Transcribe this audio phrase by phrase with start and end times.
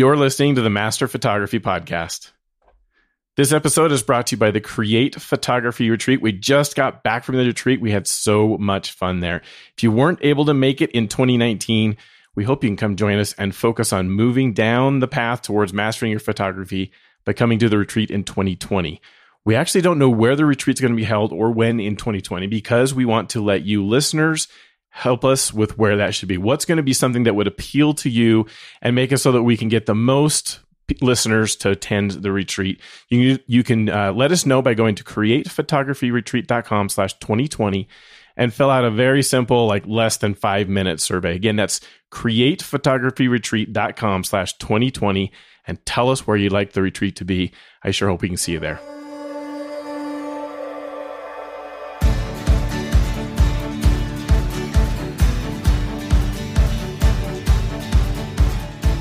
[0.00, 2.30] You're listening to the Master Photography Podcast.
[3.36, 6.22] This episode is brought to you by the Create Photography Retreat.
[6.22, 7.82] We just got back from the retreat.
[7.82, 9.42] We had so much fun there.
[9.76, 11.98] If you weren't able to make it in 2019,
[12.34, 15.74] we hope you can come join us and focus on moving down the path towards
[15.74, 16.92] mastering your photography
[17.26, 19.02] by coming to the retreat in 2020.
[19.44, 22.46] We actually don't know where the retreat's going to be held or when in 2020
[22.46, 24.48] because we want to let you listeners
[24.90, 26.36] help us with where that should be.
[26.36, 28.46] What's going to be something that would appeal to you
[28.82, 30.60] and make it so that we can get the most
[31.00, 32.80] listeners to attend the retreat.
[33.08, 37.88] You, you can uh, let us know by going to createphotographyretreat.com slash 2020
[38.36, 41.36] and fill out a very simple, like less than five minute survey.
[41.36, 41.80] Again, that's
[42.10, 45.30] createphotographyretreat.com slash 2020
[45.66, 47.52] and tell us where you'd like the retreat to be.
[47.82, 48.80] I sure hope we can see you there.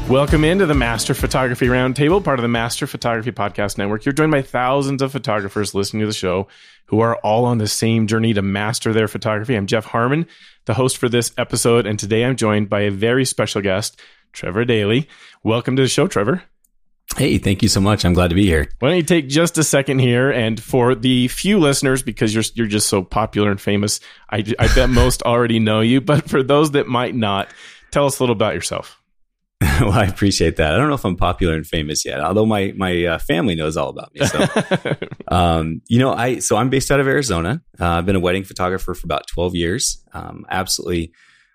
[0.09, 4.05] Welcome into the Master Photography Roundtable, part of the Master Photography Podcast Network.
[4.05, 6.47] You're joined by thousands of photographers listening to the show
[6.87, 9.53] who are all on the same journey to master their photography.
[9.53, 10.25] I'm Jeff Harmon,
[10.65, 14.01] the host for this episode, and today I'm joined by a very special guest,
[14.33, 15.05] Trevor Dayley.
[15.43, 16.41] Welcome to the show, Trevor.
[17.15, 18.03] Hey, thank you so much.
[18.03, 18.67] I'm glad to be here.
[18.79, 22.45] Why don't you take just a second here, and for the few listeners, because you're
[22.55, 26.41] you're just so popular and famous, I, I bet most already know you, but for
[26.41, 27.49] those that might not,
[27.91, 28.98] tell us a little about yourself.
[29.81, 30.73] well, I appreciate that.
[30.73, 33.75] I don't know if I'm popular and famous yet, although my my uh, family knows
[33.75, 34.25] all about me.
[34.25, 34.47] So,
[35.27, 37.61] um, you know, I so I'm based out of Arizona.
[37.79, 40.01] Uh, I've been a wedding photographer for about 12 years.
[40.13, 41.11] Um, absolutely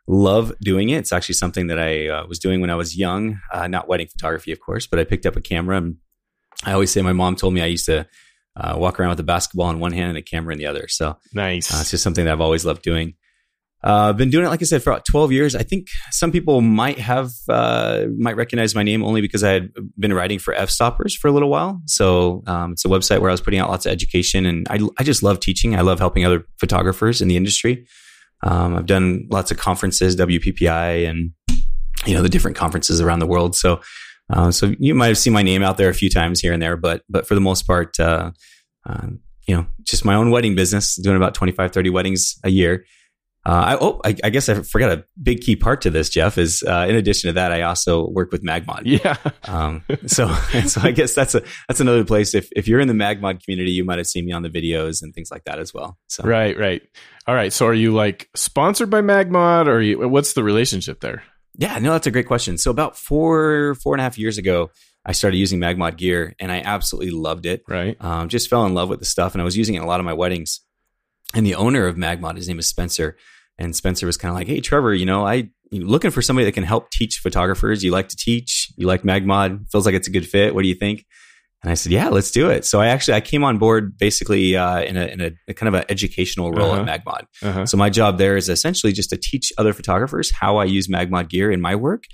[0.06, 0.98] love doing it.
[0.98, 3.40] It's actually something that I uh, was doing when I was young.
[3.50, 5.78] Uh, not wedding photography, of course, but I picked up a camera.
[5.78, 5.96] And
[6.64, 8.06] I always say my mom told me I used to
[8.56, 10.88] uh, walk around with a basketball in one hand and a camera in the other.
[10.88, 11.72] So nice.
[11.72, 13.14] Uh, it's just something that I've always loved doing.
[13.84, 15.54] Uh, been doing it, like I said, for about 12 years.
[15.54, 19.72] I think some people might have, uh, might recognize my name only because I had
[19.98, 21.82] been writing for Fstoppers for a little while.
[21.84, 24.80] So um, it's a website where I was putting out lots of education and I,
[24.98, 25.76] I just love teaching.
[25.76, 27.86] I love helping other photographers in the industry.
[28.42, 31.32] Um, I've done lots of conferences, WPPI and,
[32.06, 33.54] you know, the different conferences around the world.
[33.54, 33.82] So,
[34.32, 36.62] uh, so you might have seen my name out there a few times here and
[36.62, 38.30] there, but, but for the most part, uh,
[38.88, 39.08] uh,
[39.46, 42.86] you know, just my own wedding business, doing about 25, 30 weddings a year.
[43.46, 46.38] Uh, I, oh, I, I, guess I forgot a big key part to this, Jeff.
[46.38, 48.82] Is uh, in addition to that, I also work with Magmod.
[48.84, 49.16] Yeah.
[49.46, 50.32] Um, so,
[50.66, 52.34] so I guess that's a that's another place.
[52.34, 55.02] If if you're in the Magmod community, you might have seen me on the videos
[55.02, 55.98] and things like that as well.
[56.06, 56.80] So right, right.
[57.26, 57.52] All right.
[57.52, 61.22] So are you like sponsored by Magmod, or you, what's the relationship there?
[61.56, 62.56] Yeah, no, that's a great question.
[62.56, 64.70] So about four four and a half years ago,
[65.04, 67.62] I started using Magmod gear, and I absolutely loved it.
[67.68, 68.02] Right.
[68.02, 69.88] Um, just fell in love with the stuff, and I was using it in a
[69.88, 70.60] lot of my weddings.
[71.34, 73.16] And the owner of Magmod, his name is Spencer
[73.58, 76.52] and Spencer was kind of like, "Hey, Trevor, you know, I looking for somebody that
[76.52, 77.82] can help teach photographers.
[77.82, 80.54] You like to teach, you like Magmod, feels like it's a good fit.
[80.54, 81.04] What do you think?"
[81.62, 84.56] And I said, "Yeah, let's do it." So I actually I came on board basically
[84.56, 86.90] uh, in, a, in a, a, kind of an educational role uh-huh.
[86.90, 87.22] at Magmod.
[87.42, 87.66] Uh-huh.
[87.66, 91.30] So my job there is essentially just to teach other photographers how I use Magmod
[91.30, 92.04] gear in my work,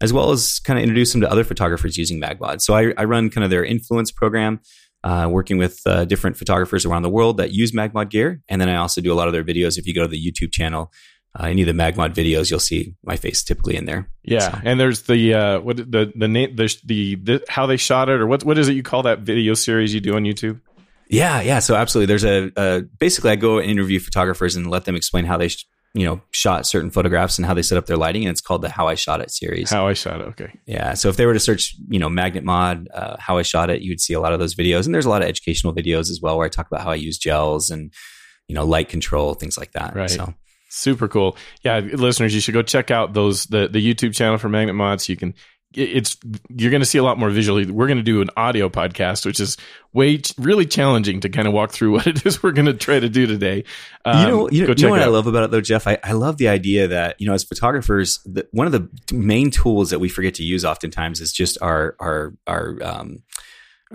[0.00, 2.60] as well as kind of introduce them to other photographers using Magmod.
[2.60, 4.60] So I, I run kind of their influence program
[5.02, 8.42] uh, working with uh, different photographers around the world that use Magmod gear.
[8.48, 9.78] And then I also do a lot of their videos.
[9.78, 10.92] If you go to the YouTube channel,
[11.38, 14.10] uh, any of the Magmod videos, you'll see my face typically in there.
[14.22, 14.58] Yeah, so.
[14.64, 18.20] and there's the uh, what the the name the, the the how they shot it
[18.20, 20.60] or what what is it you call that video series you do on YouTube?
[21.08, 21.60] Yeah, yeah.
[21.60, 25.24] So absolutely, there's a, a basically I go and interview photographers and let them explain
[25.24, 28.22] how they sh- you know shot certain photographs and how they set up their lighting
[28.22, 29.70] and it's called the how i shot it series.
[29.70, 30.58] How i shot it okay.
[30.66, 33.70] Yeah so if they were to search you know magnet mod uh, how i shot
[33.70, 35.74] it you would see a lot of those videos and there's a lot of educational
[35.74, 37.92] videos as well where i talk about how i use gels and
[38.46, 40.10] you know light control things like that right.
[40.10, 40.34] so.
[40.72, 41.36] Super cool.
[41.64, 45.04] Yeah listeners you should go check out those the the youtube channel for magnet mods.
[45.04, 45.34] So you can
[45.72, 46.16] it's
[46.48, 47.70] you're going to see a lot more visually.
[47.70, 49.56] We're going to do an audio podcast, which is
[49.92, 52.98] way really challenging to kind of walk through what it is we're going to try
[52.98, 53.64] to do today.
[54.04, 55.86] Um, you know, you know, you know what I love about it though, Jeff.
[55.86, 59.50] I, I love the idea that you know, as photographers, the, one of the main
[59.50, 63.22] tools that we forget to use oftentimes is just our our our um,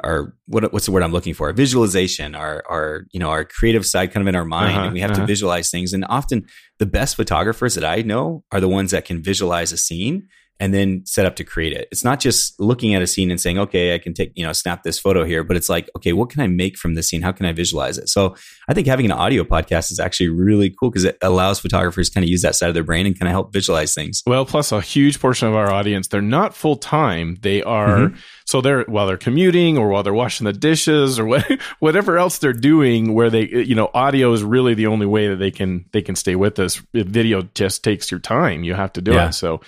[0.02, 1.48] our what what's the word I'm looking for?
[1.48, 4.86] Our Visualization, our our you know our creative side, kind of in our mind, uh-huh,
[4.86, 5.22] and we have uh-huh.
[5.22, 5.92] to visualize things.
[5.92, 6.46] And often,
[6.80, 10.30] the best photographers that I know are the ones that can visualize a scene
[10.60, 11.88] and then set up to create it.
[11.92, 14.54] It's not just looking at a scene and saying, okay, I can take, you know,
[14.54, 17.22] snap this photo here, but it's like, okay, what can I make from this scene?
[17.22, 18.08] How can I visualize it?
[18.08, 18.36] So
[18.70, 22.24] I think having an audio podcast is actually really cool because it allows photographers kind
[22.24, 24.24] of use that side of their brain and kind of help visualize things.
[24.26, 27.36] Well, plus a huge portion of our audience, they're not full time.
[27.42, 28.16] They are, mm-hmm.
[28.46, 31.46] so they're, while they're commuting or while they're washing the dishes or what,
[31.80, 35.38] whatever else they're doing where they, you know, audio is really the only way that
[35.38, 36.82] they can, they can stay with us.
[36.94, 38.64] Video just takes your time.
[38.64, 39.30] You have to do yeah.
[39.30, 39.34] it.
[39.34, 39.60] So,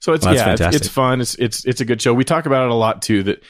[0.00, 1.20] So it's Well, yeah, it's, it's fun.
[1.20, 2.14] It's it's it's a good show.
[2.14, 3.22] We talk about it a lot too.
[3.24, 3.42] That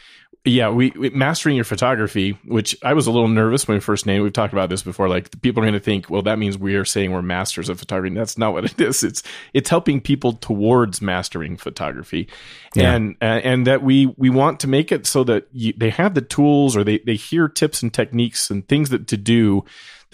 [0.44, 4.06] yeah, we, we mastering your photography, which I was a little nervous when we first
[4.06, 4.22] named.
[4.22, 5.08] We've talked about this before.
[5.08, 7.68] Like the people are going to think, well, that means we are saying we're masters
[7.68, 8.08] of photography.
[8.08, 9.02] And that's not what it is.
[9.02, 12.28] It's it's helping people towards mastering photography,
[12.76, 12.94] Yeah.
[12.94, 16.14] and uh, and that we we want to make it so that you, they have
[16.14, 19.64] the tools or they they hear tips and techniques and things that to do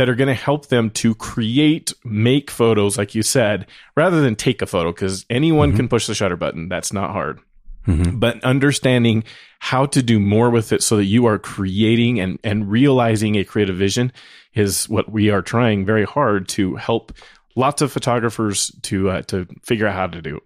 [0.02, 3.66] that are going to help them to create, make photos, like you said,
[3.96, 5.76] rather than take a photo, because anyone Mhm.
[5.76, 6.68] can push the shutter button.
[6.68, 7.38] That's not hard.
[7.86, 8.18] Mhm.
[8.18, 9.22] But understanding
[9.60, 13.44] how to do more with it so that you are creating and, and realizing a
[13.44, 14.10] creative vision
[14.54, 17.12] is what we are trying very hard to help
[17.54, 20.40] lots of photographers to uh, to figure out how to do.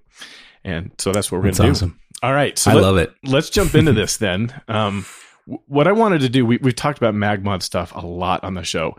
[0.65, 1.71] And so that's what we're going to do.
[1.71, 1.99] awesome.
[2.23, 2.59] All right.
[2.59, 3.15] So I let- love it.
[3.25, 4.53] let's jump into this then.
[4.69, 5.07] Um,
[5.69, 8.65] what I wanted to do, we, we've talked about MagMod stuff a lot on the
[8.65, 8.97] show,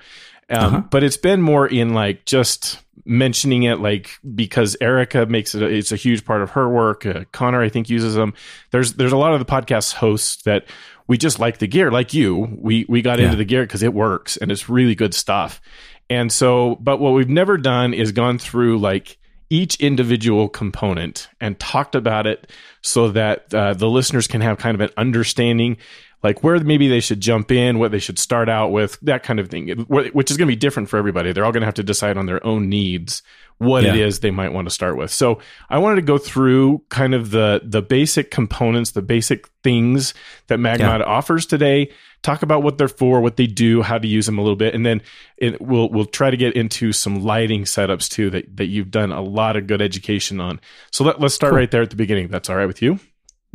[0.49, 0.81] um, Uh-huh.
[0.89, 5.91] but it's been more in like just mentioning it, like because Erica makes it, it's
[5.91, 7.05] a huge part of her work.
[7.05, 8.33] Uh, Connor, I think, uses them.
[8.71, 10.65] There's there's a lot of the podcast hosts that
[11.07, 12.57] we just like the gear, like you.
[12.59, 15.61] We we got into the gear because it works and it's really good stuff.
[16.09, 19.17] And so, but what we've never done is gone through like
[19.49, 22.51] each individual component and talked about it
[22.81, 25.77] so that uh, the listeners can have kind of an understanding
[26.23, 29.39] like where maybe they should jump in what they should start out with that kind
[29.39, 29.67] of thing.
[29.87, 31.31] Which is going to be different for everybody.
[31.31, 33.21] They're all going to have to decide on their own needs
[33.59, 34.05] what it Yeah.
[34.05, 35.09] is they might want to start with.
[35.11, 40.13] So i wanted to go through kind of the the basic components the basic things
[40.47, 41.91] that magmod offers today.
[42.23, 44.73] Talk about what they're for what they do how to use them a little bit
[44.75, 45.01] and then
[45.37, 49.11] it, we'll we'll try to get into some lighting setups too that that you've done
[49.11, 50.59] a lot of good education on.
[50.91, 51.57] So let, let's start Cool.
[51.59, 52.27] right there at the beginning.
[52.29, 52.99] That's all right with you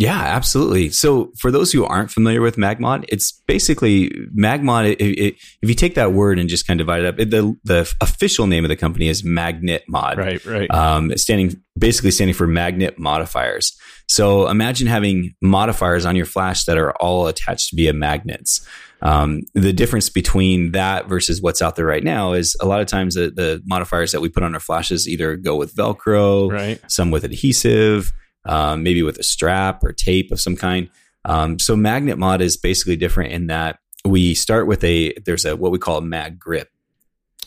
[0.03, 0.91] Yeah, absolutely.
[0.91, 4.97] So, for those who aren't familiar with Magmod, it's basically Magmod.
[4.99, 7.31] It, it, if you take that word and just kind of divide it up, it,
[7.31, 10.19] the the official name of the company is Magnet Mod.
[10.19, 13.79] right right um, standing basically standing for magnet modifiers.
[14.09, 18.67] So imagine having modifiers on your flash that are all attached via magnets.
[19.03, 22.89] Um, the difference between that versus what's out there right now is a lot of
[22.89, 26.81] times the, the modifiers that we put on our flashes either go with Velcro, right
[26.91, 28.13] some with adhesive,
[28.45, 30.89] um, maybe with a strap or tape of some kind.
[31.25, 35.55] Um, so magnet mod is basically different in that we start with a there's a
[35.57, 36.69] what we call a mag grip.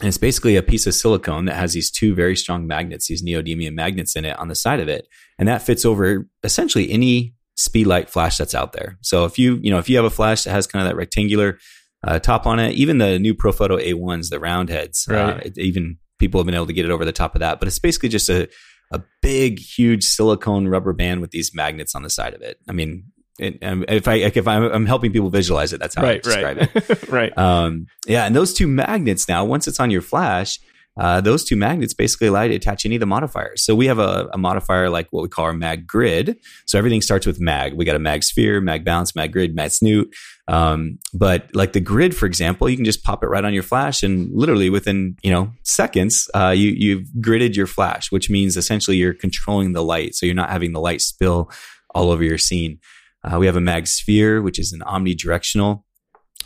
[0.02, 3.24] And it's basically a piece of silicone that has these two very strong magnets, these
[3.24, 5.08] neodymium magnets in it on the side of it.
[5.40, 8.98] And that fits over essentially any speed light flash that's out there.
[9.02, 10.98] So if you, you know, if you have a flash that has kind of that
[10.98, 11.60] rectangular
[12.04, 15.46] uh, top on it, even the new Profoto A1s, the round heads, uh, Right.
[15.46, 17.60] it- even people have been able to get it over the top of that.
[17.60, 18.50] But it's basically just a,
[18.92, 22.60] a big, huge silicone rubber band with these magnets on the side of it.
[22.68, 23.06] I mean,
[23.38, 26.24] it, um, if I if I'm, I'm helping people visualize it, that's how I right
[26.24, 26.90] describe it.
[26.90, 30.60] right right Um, yeah, and those two magnets now, once it's on your flash,
[30.98, 33.64] uh, those two magnets basically allow you to attach any of the modifiers.
[33.64, 36.38] So we have a, a modifier like what we call our mag grid.
[36.66, 37.74] So everything starts with mag.
[37.74, 40.14] We got a mag sphere, mag bounce, mag grid, mag snoot.
[40.48, 43.64] Um, but like the grid, for example, you can just pop it right on your
[43.64, 48.56] flash, and literally within you know seconds, uh, you you've gridded your flash, which means
[48.56, 51.50] essentially you're controlling the light, so you're not having the light spill
[51.96, 52.80] all over your scene.
[53.24, 55.85] Uh, we have a mag sphere, which is an omnidirectional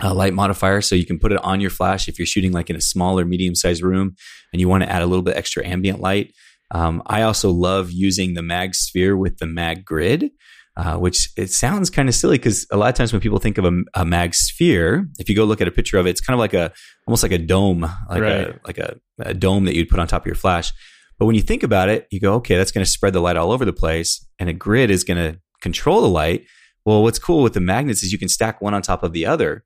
[0.04, 0.82] uh, light modifier.
[0.82, 3.20] So you can put it on your flash if you're shooting like in a small
[3.20, 4.16] or medium sized room
[4.54, 6.34] and you want to add a little bit extra ambient light.
[6.72, 10.32] Um, I also love using the mag sphere with the mag grid.
[10.78, 13.58] Uh, which it sounds kind of silly because a lot of times when people think
[13.58, 16.22] of a, a mag sphere, if you go look at a picture of it, it's
[16.22, 16.72] kind of like a
[17.06, 18.48] almost like a dome, like Right.
[18.48, 20.72] a like a, a dome that you'd put on top of your flash.
[21.18, 23.36] But when you think about it, you go, okay, that's going to spread the light
[23.36, 26.46] all over the place, and a grid is going to control the light.
[26.86, 29.26] Well, what's cool with the magnets is you can stack one on top of the
[29.26, 29.66] other,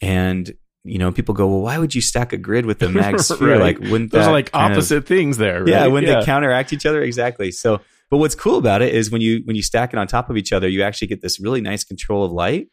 [0.00, 0.52] and
[0.84, 3.58] you know people go, well, why would you stack a grid with the mag sphere?
[3.58, 3.60] Right.
[3.60, 5.68] Like, wouldn't those are like kind of- opposite things there right?
[5.68, 7.50] yeah, when they counteract each other, exactly.
[7.50, 10.30] So, but what's cool about it is when you when you stack it on top
[10.30, 12.68] of each other, you actually get this really nice control of light,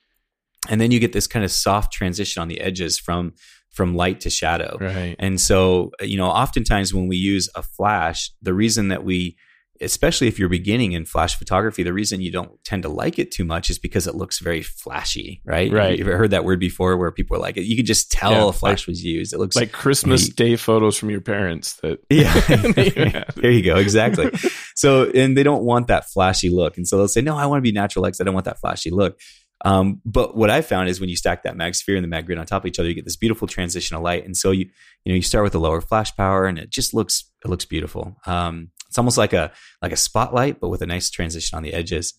[0.69, 3.33] and then you get this kind of soft transition on the edges from
[3.71, 4.77] from light to shadow.
[4.79, 9.35] right And so, you know, oftentimes when we use a flash, the reason that we,
[9.83, 13.31] especially if you're beginning in flash photography, the reason you don't tend to like it
[13.31, 15.71] too much is because it looks very flashy, right?
[15.71, 15.97] Right.
[15.97, 18.51] You've heard that word before where people are like, you can just tell Yeah, a
[18.51, 19.33] flash was used.
[19.33, 21.75] It looks like Christmas you- Day photos from your parents.
[21.81, 23.23] That yeah.
[23.35, 23.75] there you go.
[23.75, 24.31] Exactly.
[24.75, 26.77] So, and they don't want that flashy look.
[26.77, 28.19] And so they'll say, no, I want to be natural X.
[28.19, 29.19] I don't want that flashy look.
[29.65, 32.25] Um, but what I found is when you stack that mag sphere and the mag
[32.25, 34.25] grid on top of each other, you get this beautiful transition of light.
[34.25, 34.65] And so you,
[35.05, 37.63] you know, you start with a lower flash power and it just looks, it looks
[37.65, 38.17] beautiful.
[38.25, 41.73] Um, it's almost like a, like a spotlight, but with a nice transition on the
[41.73, 42.13] edges.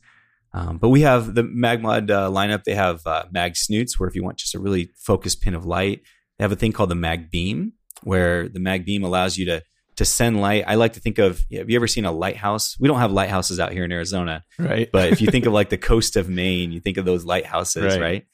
[0.52, 2.64] Um, but we have the MagMod uh, lineup.
[2.64, 5.64] They have uh, mag snoots, where if you want just a really focused pin of
[5.64, 6.02] light,
[6.36, 9.62] they have a thing called the mag beam, where the mag beam allows you to
[9.96, 10.64] to send light.
[10.66, 12.76] I like to think of have you ever seen a lighthouse?
[12.80, 14.88] We don't have lighthouses out here in Arizona, right?
[14.92, 17.94] But if you think of like the coast of Maine, you think of those lighthouses,
[17.94, 18.00] right?
[18.00, 18.26] right?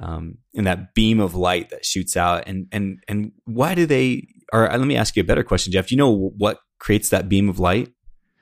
[0.00, 4.28] Um, and that beam of light that shoots out, and and and why do they?
[4.52, 5.88] Or uh, let me ask you a better question, Jeff.
[5.88, 7.92] Do you know what creates that beam of light?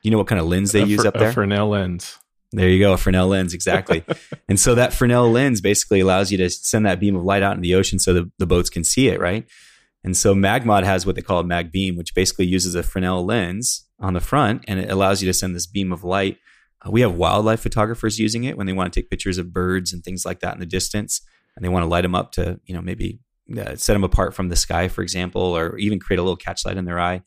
[0.03, 1.29] You know what kind of lens they a use up there?
[1.29, 2.19] A Fresnel lens.
[2.53, 4.03] There you go, a Fresnel lens, exactly.
[4.49, 7.57] and so that Fresnel lens basically allows you to send that beam of light out
[7.57, 9.47] in the ocean so the, the boats can see it, right?
[10.03, 13.27] And so MagMod has what they call a mag beam, which basically uses a Fresnel
[13.27, 16.39] lens on the front and it allows you to send this beam of light.
[16.87, 19.93] Uh, we have wildlife photographers using it when they want to take pictures of birds
[19.93, 21.21] and things like that in the distance,
[21.57, 23.19] and they want to light them up to, you know, maybe
[23.59, 26.65] uh, set them apart from the sky, for example, or even create a little catch
[26.65, 27.23] light in their eye.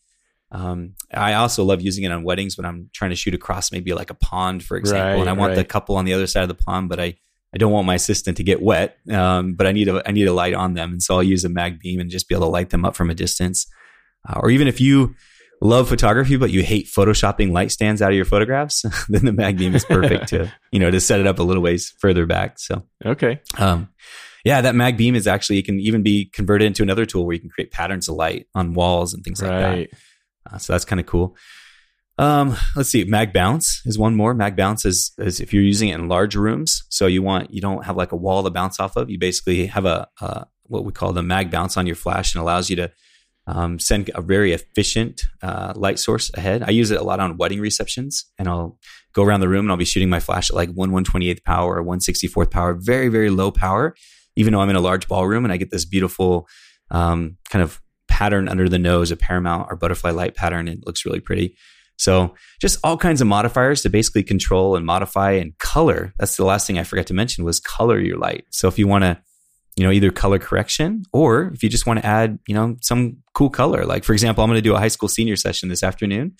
[0.52, 3.94] Um, I also love using it on weddings when I'm trying to shoot across maybe
[3.94, 5.56] like a pond, for example, Right, and I want right.
[5.56, 7.16] the couple on the other side of the pond, but I
[7.54, 10.28] I don't want my assistant to get wet, um, but I need a I need
[10.28, 12.48] a light on them, and so I'll use a mag beam and just be able
[12.48, 13.66] to light them up from a distance.
[14.28, 15.16] Uh, or even if you
[15.64, 19.58] love photography but you hate photoshopping light stands out of your photographs, then the mag
[19.58, 22.58] beam is perfect to you know to set it up a little ways further back.
[22.60, 23.40] So Okay.
[23.58, 23.90] um,
[24.46, 27.34] yeah, that mag beam is actually it can even be converted into another tool where
[27.34, 29.78] you can create patterns of light on walls and things like that.
[30.50, 31.36] Uh, so that's kind of cool.
[32.18, 33.04] Um, let's see.
[33.04, 34.34] Mag bounce is one more.
[34.34, 36.84] Mag bounce is, is if you're using it in large rooms.
[36.90, 39.10] So you want you don't have like a wall to bounce off of.
[39.10, 42.42] You basically have a, a what we call the mag bounce on your flash and
[42.42, 42.92] allows you to
[43.48, 46.62] um, send a very efficient uh, light source ahead.
[46.62, 48.78] I use it a lot on wedding receptions, and I'll
[49.14, 51.28] go around the room and I'll be shooting my flash at like one one twenty
[51.30, 53.96] eighth power or one sixty fourth power, very very low power.
[54.36, 56.48] Even though I'm in a large ballroom and I get this beautiful
[56.92, 57.81] um, kind of
[58.22, 61.58] pattern under the nose, a paramount or butterfly light pattern, it looks really pretty.
[61.98, 66.14] So just all kinds of modifiers to basically control and modify and color.
[66.20, 68.46] That's the last thing I forgot to mention was color your light.
[68.52, 69.20] So if you want to,
[69.76, 73.18] you know, either color correction or if you just want to add, you know, some
[73.34, 73.86] cool color.
[73.86, 76.36] Like for example, I'm going to do a high school senior session this afternoon.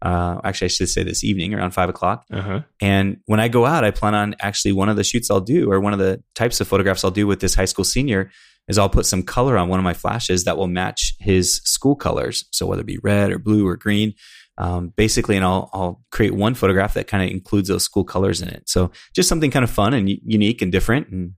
[0.00, 2.24] Uh, actually, I should say this evening around five o'clock.
[2.32, 2.62] Uh-huh.
[2.80, 5.70] And when I go out, I plan on actually one of the shoots I'll do
[5.70, 8.30] or one of the types of photographs I'll do with this high school senior
[8.68, 11.96] is I'll put some color on one of my flashes that will match his school
[11.96, 12.46] colors.
[12.52, 14.14] So whether it be red or blue or green,
[14.58, 18.40] um, basically, and I'll, I'll create one photograph that kind of includes those school colors
[18.40, 18.68] in it.
[18.68, 21.34] So just something kind of fun and unique and different and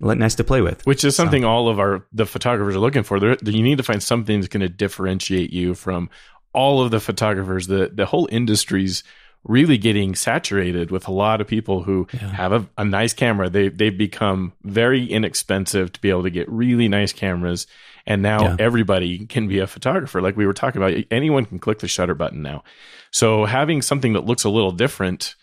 [0.00, 0.84] nice to play with.
[0.86, 3.20] Which is So- something all of our the photographers are looking for.
[3.20, 6.10] They're, you need to find something that's going to differentiate you from
[6.52, 7.68] all of the photographers.
[7.68, 9.04] The the whole industry's
[9.44, 12.28] really getting saturated with a lot of people who Yeah.
[12.32, 13.48] have a, a nice camera.
[13.48, 17.66] They they've become very inexpensive to be able to get really nice cameras,
[18.06, 18.56] and now Yeah.
[18.58, 20.20] everybody can be a photographer.
[20.20, 22.64] Like we were talking about, anyone can click the shutter button now.
[23.10, 25.34] So having something that looks a little different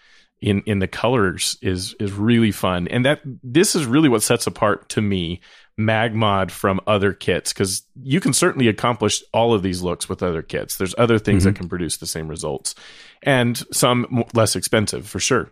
[0.42, 4.46] in in the colors is is really fun and that this is really what sets
[4.46, 5.42] apart to me
[5.79, 10.41] magmod from other kits because you can certainly accomplish all of these looks with other
[10.41, 11.57] kits there's other things that mm-hmm.
[11.57, 12.74] can produce the same results
[13.22, 15.51] and some less expensive for sure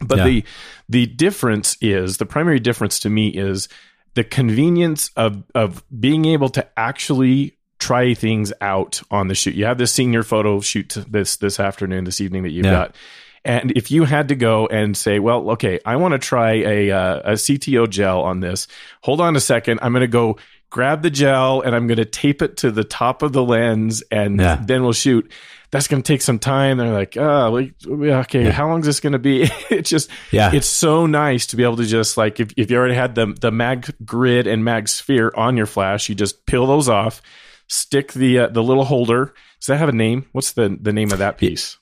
[0.00, 0.24] but Yeah.
[0.24, 0.44] the
[0.88, 3.68] the difference is the primary difference to me is
[4.14, 9.54] the convenience of of being able to actually try things out on the shoot.
[9.54, 12.72] You have this senior photo shoot this this afternoon, this evening that you've Yeah.
[12.72, 12.96] got.
[13.44, 16.90] And if you had to go and say, well, okay, I want to try a
[16.90, 18.68] uh, a CTO gel on this.
[19.02, 19.80] Hold on a second.
[19.82, 20.36] I'm going to go
[20.68, 24.02] grab the gel and I'm going to tape it to the top of the lens
[24.10, 24.60] and Yeah.
[24.64, 25.30] then we'll shoot.
[25.72, 26.76] That's going to take some time.
[26.78, 28.50] They're like, oh, like, okay, Yeah.
[28.52, 29.42] how long is this going to be?
[29.70, 30.50] it's just, Yeah.
[30.52, 33.34] it's so nice to be able to just like, if, if you already had the,
[33.40, 37.20] the mag grid and mag sphere on your flash, you just peel those off,
[37.68, 39.32] stick the, uh, the little holder.
[39.60, 40.26] Does that have a name?
[40.32, 41.78] What's the, the name of that piece?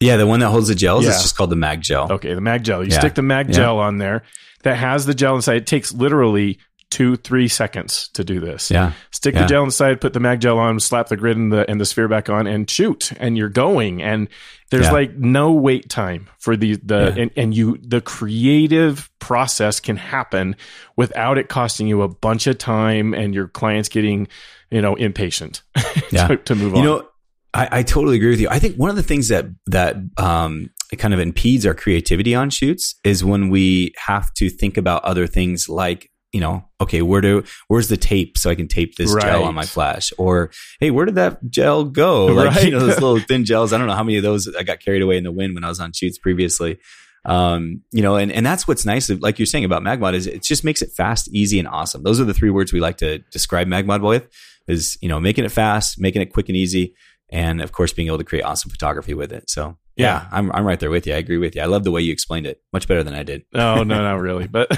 [0.00, 1.10] Yeah, the one that holds the gels Yeah.
[1.10, 2.12] is just called the mag gel.
[2.12, 2.82] Okay, the mag gel.
[2.84, 2.98] You Yeah.
[3.00, 3.54] stick the mag Yeah.
[3.54, 4.22] gel on there
[4.62, 5.56] that has the gel inside.
[5.56, 6.58] It takes literally
[6.90, 8.70] two, three seconds to do this.
[8.70, 8.92] Yeah.
[9.10, 11.80] Stick the gel inside, put the mag gel on, slap the grid and the and
[11.80, 13.10] the sphere back on, and shoot.
[13.18, 14.00] And you're going.
[14.02, 14.28] And
[14.70, 19.96] there's like no wait time for the the and, and you the creative process can
[19.96, 20.54] happen
[20.96, 24.28] without it costing you a bunch of time and your clients getting,
[24.70, 25.62] you know, impatient
[26.10, 26.84] to, to move You on.
[26.84, 27.08] know,
[27.54, 28.48] I, I totally agree with you.
[28.50, 32.50] I think one of the things that that um, kind of impedes our creativity on
[32.50, 37.20] shoots is when we have to think about other things like you know, okay, where
[37.20, 40.12] do where's the tape so I can tape this gel on my flash?
[40.18, 42.26] Or hey, where did that gel go?
[42.34, 42.64] Like Right.
[42.64, 43.72] you know, those little thin gels.
[43.72, 45.62] I don't know how many of those I got carried away in the wind when
[45.62, 46.80] I was on shoots previously.
[47.24, 50.42] Um, you know, and, and that's what's nice, like you're saying about Magmod is it
[50.42, 52.02] just makes it fast, easy, and awesome.
[52.02, 54.28] Those are the three words we like to describe Magmod with
[54.66, 56.94] is, you know, making it fast, making it quick and easy,
[57.34, 59.50] and of course being able to create awesome photography with it.
[59.50, 61.14] So Yeah, I'm I'm right there with you.
[61.14, 61.62] I agree with you.
[61.62, 62.60] I love the way you explained it.
[62.72, 63.42] Much better than I did.
[63.52, 64.46] no, no, not really.
[64.48, 64.68] But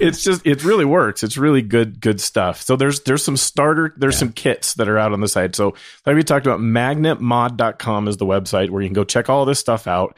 [0.00, 1.22] it's just it really works.
[1.22, 2.62] It's really good good stuff.
[2.62, 4.18] So there's there's some starter there's Yeah.
[4.20, 5.54] some kits that are out on the site.
[5.56, 5.74] So
[6.06, 9.58] like we talked about magnetmod.com is the website where you can go check all this
[9.58, 10.16] stuff out.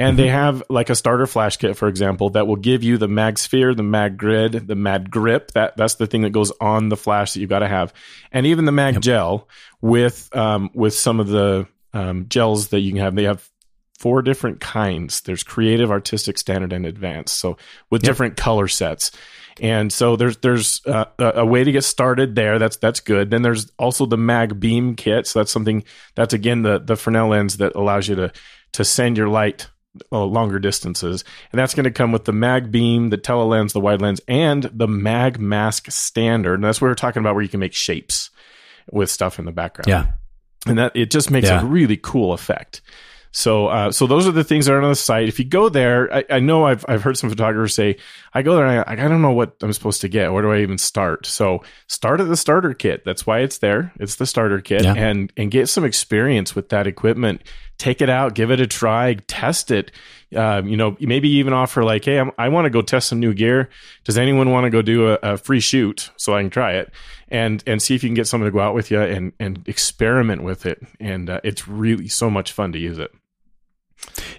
[0.00, 3.08] And they have like a starter flash kit, for example, that will give you the
[3.08, 5.52] mag sphere, the mag grid, the mag grip.
[5.52, 7.92] That that's the thing that goes on the flash that you got to have,
[8.32, 9.48] and even the mag gel
[9.80, 13.14] with um, with some of the um, gels that you can have.
[13.14, 13.48] They have
[13.98, 15.20] four different kinds.
[15.20, 17.38] There's creative, artistic, standard, and advanced.
[17.38, 17.58] So
[17.90, 18.10] with Yep.
[18.10, 19.10] different color sets.
[19.60, 22.58] And so there's there's uh, a a way to get started there.
[22.58, 23.28] That's that's good.
[23.30, 25.26] Then there's also the Mag Beam kit.
[25.26, 28.32] So that's something that's again the the Fresnel lens that allows you to
[28.72, 29.68] to send your light
[30.12, 31.24] uh, longer distances.
[31.52, 34.64] And that's going to come with the Mag Beam, the telelens, the wide lens, and
[34.64, 36.54] the Mag Mask Standard.
[36.54, 38.30] And that's what we're talking about, where you can make shapes
[38.90, 40.12] with stuff in the background Yeah.
[40.66, 41.62] and that it just makes Yeah.
[41.62, 42.80] a really cool effect.
[43.32, 45.28] So, uh, so those are the things that are on the site.
[45.28, 47.96] If you go there, I, I know I've I've heard some photographers say,
[48.34, 50.32] I go there and I, I don't know what I'm supposed to get.
[50.32, 51.26] Where do I even start?
[51.26, 53.04] So, start at the starter kit.
[53.04, 53.92] That's why it's there.
[54.00, 54.94] It's the starter kit, Yeah.
[54.96, 57.42] and and get some experience with that equipment.
[57.78, 59.90] Take it out, give it a try, test it.
[60.36, 63.20] Um, you know, maybe even offer like, hey, I'm, I want to go test some
[63.20, 63.70] new gear.
[64.04, 66.92] Does anyone want to go do a, a free shoot so I can try it
[67.28, 69.66] and and see if you can get someone to go out with you and and
[69.66, 70.82] experiment with it.
[70.98, 73.10] And uh, it's really so much fun to use it.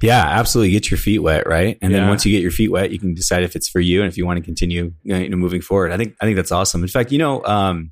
[0.02, 0.72] Yeah, absolutely.
[0.72, 1.78] Get your feet wet, right?
[1.82, 4.02] And then once you get your feet wet, you can decide if it's for you
[4.02, 5.92] and if you want to continue you know, moving forward.
[5.92, 6.82] I think I think that's awesome.
[6.82, 7.92] In fact, you know, um,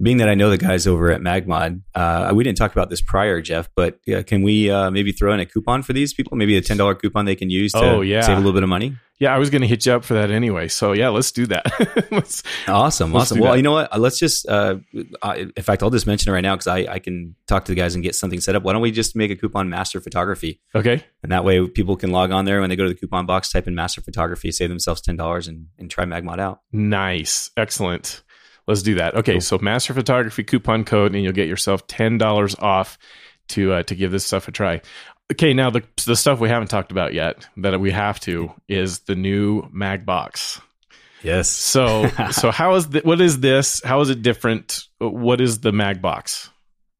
[0.00, 3.00] being that I know the guys over at Magmod, uh, we didn't talk about this
[3.00, 6.36] prior, Jeff, but yeah, can we uh, maybe throw in a coupon for these people?
[6.36, 8.22] Maybe a ten dollar coupon they can use to Oh, yeah.
[8.22, 8.96] save a little bit of money.
[9.22, 10.66] Yeah, I was going to hit you up for that anyway.
[10.66, 11.64] So yeah, let's do that.
[12.10, 13.38] Let's- Awesome, Let's awesome.
[13.40, 13.56] Well, that.
[13.56, 13.94] you know what?
[13.94, 14.78] Uh, Let's just, uh,
[15.22, 17.72] uh, in fact, I'll just mention it right now because I, I can talk to
[17.72, 18.64] the guys and get something set up.
[18.64, 20.60] Why don't we just make a coupon Master Photography?
[20.74, 21.04] okay.
[21.22, 23.50] And that way people can log on there when they go to the coupon box,
[23.52, 26.60] type in Master Photography, save themselves $10 and, and try Magmod out.
[26.72, 27.50] Nice.
[27.56, 28.22] Excellent.
[28.66, 29.14] Let's do that.
[29.14, 29.40] Okay, Cool.
[29.40, 32.96] so Master Photography coupon code, and you'll get yourself ten dollars off
[33.48, 34.80] to uh, to give this stuff a try.
[35.32, 39.00] Okay, now the the stuff we haven't talked about yet that we have to is
[39.00, 40.60] the new Mag Box.
[41.22, 41.48] Yes.
[41.48, 43.80] So so how is the, what is this?
[43.82, 44.84] How is it different?
[44.98, 46.50] What is the Mag Box?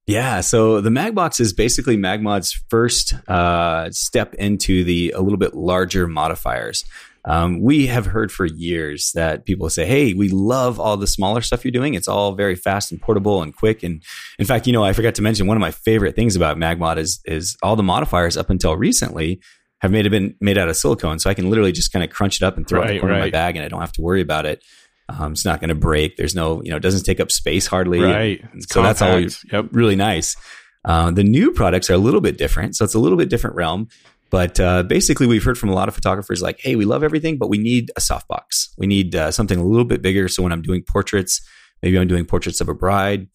[0.07, 0.41] Yeah.
[0.41, 6.09] So the Magbox is basically Magmod's first uh, step into the a little bit larger
[6.09, 6.87] modifiers.
[7.25, 11.41] Um, we have heard for years that people say, "Hey, we love all the smaller
[11.41, 11.95] stuff you're doing.
[11.95, 14.03] It's all very fast and portable and quick." And
[14.39, 16.99] in fact, you know, I forgot to mention one of my favorite things about Magmod
[16.99, 19.41] is is all the modifiers up until recently
[19.81, 22.41] have made been made out of silicone, so I can literally just kind of crunch
[22.41, 23.93] it up and throw it in the corner of my bag, and I don't have
[23.93, 24.65] to worry about it.
[25.09, 26.17] Um, it's not going to break.
[26.17, 28.01] There's no, you know, it doesn't take up space hardly.
[28.01, 28.43] Right.
[28.53, 29.21] And so that's all.
[29.53, 29.69] Yep.
[29.73, 30.37] Really nice.
[30.85, 33.57] Uh, the new products are a little bit different, so it's a little bit different
[33.57, 33.89] realm.
[34.33, 37.37] But uh, basically, we've heard from a lot of photographers like, "Hey, we love everything,
[37.39, 38.71] but we need a softbox.
[38.79, 40.27] We need uh, something a little bit bigger.
[40.27, 41.41] So when I'm doing portraits,
[41.83, 43.29] maybe I'm doing portraits of a bride,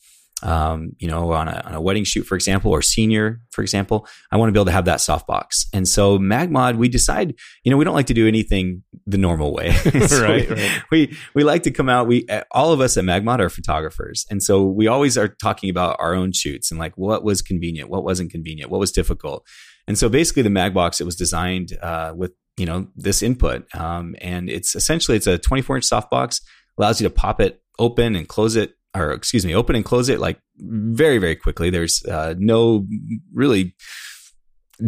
[0.43, 4.07] um, you know, on a, on a wedding shoot, for example, or senior, for example,
[4.31, 5.65] I want to be able to have that softbox.
[5.73, 7.33] And so Magmod, we decide,
[7.63, 9.71] you know, we don't like to do anything the normal way.
[10.07, 10.81] So Right, we- right.
[10.91, 12.07] we we like to come out.
[12.07, 15.69] We uh, all of us at Magmod are photographers, and so we always are talking
[15.69, 19.45] about our own shoots and like what was convenient, what wasn't convenient, what was difficult.
[19.87, 24.15] And so basically, the Magbox it was designed uh, with you know this input, um,
[24.21, 26.41] and it's essentially it's a 24 inch softbox
[26.77, 30.09] allows you to pop it open and close it, or excuse me, open and close
[30.09, 31.69] it like very very quickly.
[31.69, 32.85] There's uh, no
[33.33, 33.75] really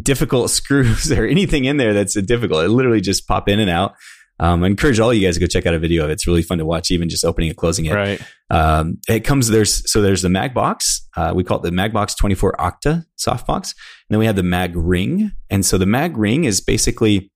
[0.03, 2.65] difficult screws or anything in there that's difficult.
[2.65, 3.95] It literally just pop in and out.
[4.39, 6.13] Um, I encourage all you guys to go check out a video of it.
[6.13, 7.93] It's really fun to watch, even just opening and closing it.
[7.93, 8.21] Right.
[8.49, 11.07] Um, it comes there's so there's the Mag Box.
[11.15, 14.43] Uh, we call it the Mag Box 24 Octa softbox, and then we have the
[14.43, 15.31] Mag Ring.
[15.49, 17.31] And so the Mag Ring is basically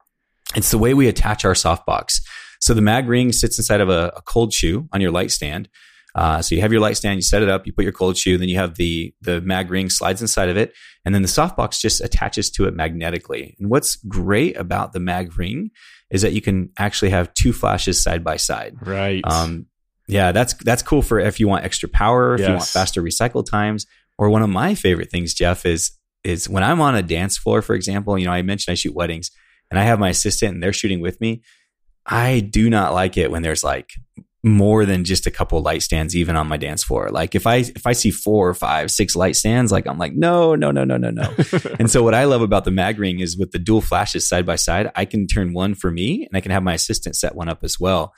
[0.55, 2.21] it's the way we attach our softbox.
[2.59, 5.69] So the Mag Ring sits inside of a, a cold shoe on your light stand.
[6.15, 8.15] Uh, so you have your light stand, you set it up, you put your cold
[8.15, 10.73] shoe, then you have the the mag ring slides inside of it,
[11.05, 13.55] and then the softbox just attaches to it magnetically.
[13.59, 15.71] And what's great about the mag ring
[16.13, 18.77] is that you can actually have two flashes side by side.
[18.79, 19.21] Right.
[19.25, 19.65] Um,
[20.07, 23.43] yeah, that's that's cool for if you want extra power, if you want faster recycle
[23.45, 25.91] times, or one of my favorite things, Jeff, is
[26.23, 28.17] is when I'm on a dance floor, for example.
[28.17, 29.31] You know, I mentioned I shoot weddings,
[29.71, 31.41] and I have my assistant, and they're shooting with me.
[32.05, 33.91] I do not like it when there's like
[34.43, 37.09] more than just a couple light stands even on my dance floor.
[37.09, 40.53] Like if I if I see four, five, six light stands, like I'm like no,
[40.53, 41.33] no, no, no, no, no.
[41.79, 44.45] and so what I love about the mag ring is with the dual flashes side
[44.45, 47.35] by side, I can turn one for me and I can have my assistant set
[47.35, 48.13] one up as well.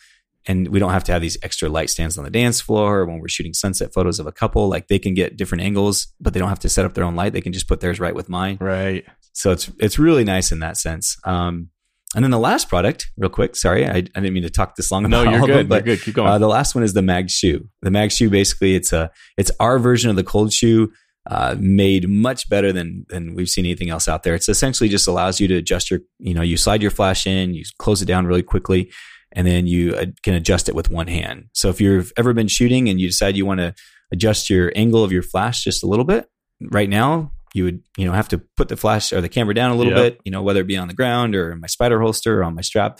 [0.47, 3.05] And we don't have to have these extra light stands on the dance floor or
[3.05, 4.67] when we're shooting sunset photos of a couple.
[4.67, 7.15] Like they can get different angles, but they don't have to set up their own
[7.15, 7.33] light.
[7.33, 8.57] They can just put theirs right with mine.
[8.59, 9.05] right.
[9.33, 11.17] So it's it's really nice in that sense.
[11.25, 11.69] Um,
[12.15, 13.55] and then the last product, real quick.
[13.55, 15.03] Sorry, I, I didn't mean to talk this long.
[15.09, 15.57] No, you're all of good.
[15.57, 16.03] them, but you're good.
[16.03, 16.29] Keep going.
[16.29, 17.67] uh, the last one is the Mag Shoe.
[17.81, 20.91] The Mag Shoe basically it's a it's our version of the cold shoe,
[21.29, 24.33] uh, made much better than than we've seen anything else out there.
[24.33, 27.53] It's essentially just allows you to adjust your you know you slide your flash in,
[27.53, 28.91] you close it down really quickly,
[29.33, 31.45] and then you uh, can adjust it with one hand.
[31.53, 33.73] So if you've ever been shooting and you decide you want to
[34.11, 36.29] adjust your angle of your flash just a little bit,
[36.61, 39.71] right now you would you know have to put the flash or the camera down
[39.71, 40.13] a little Yep.
[40.13, 42.43] bit, you know whether it be on the ground or in my spider holster or
[42.43, 42.99] on my strap.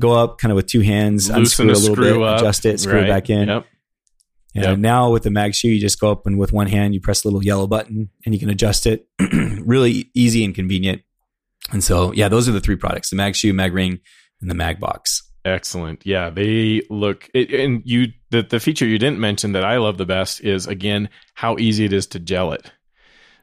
[0.00, 2.40] Go up kind of with two hands, Loosen unscrew a little screw bit, up.
[2.40, 3.04] adjust it, screw Right.
[3.06, 3.48] it back in.
[3.48, 3.66] Yep.
[4.56, 4.78] And Yep.
[4.78, 7.24] now with the mag shoe, you just go up and with one hand, you press
[7.24, 9.06] a little yellow button and you can adjust it.
[9.64, 11.02] really easy and convenient.
[11.72, 14.00] And so, yeah, those are the three products: the mag shoe, mag ring,
[14.40, 15.22] and the mag box.
[15.46, 16.04] Excellent.
[16.06, 19.96] Yeah, they look it, and you the the feature you didn't mention that I love
[19.98, 22.70] the best is again how easy it is to gel it.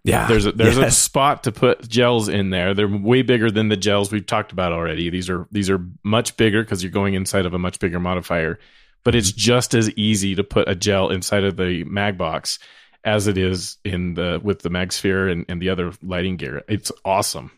[0.04, 2.74] Yeah, There's a there's a spot to put gels in there.
[2.74, 5.10] They're way bigger than the gels we've talked about already.
[5.12, 8.58] These are these are much bigger because you're going inside of a much bigger modifier.
[9.04, 12.58] But it's just as easy to put a gel inside of the mag box
[13.04, 16.64] as it is in the with the mag sphere and, and the other lighting gear.
[16.68, 17.52] It's awesome.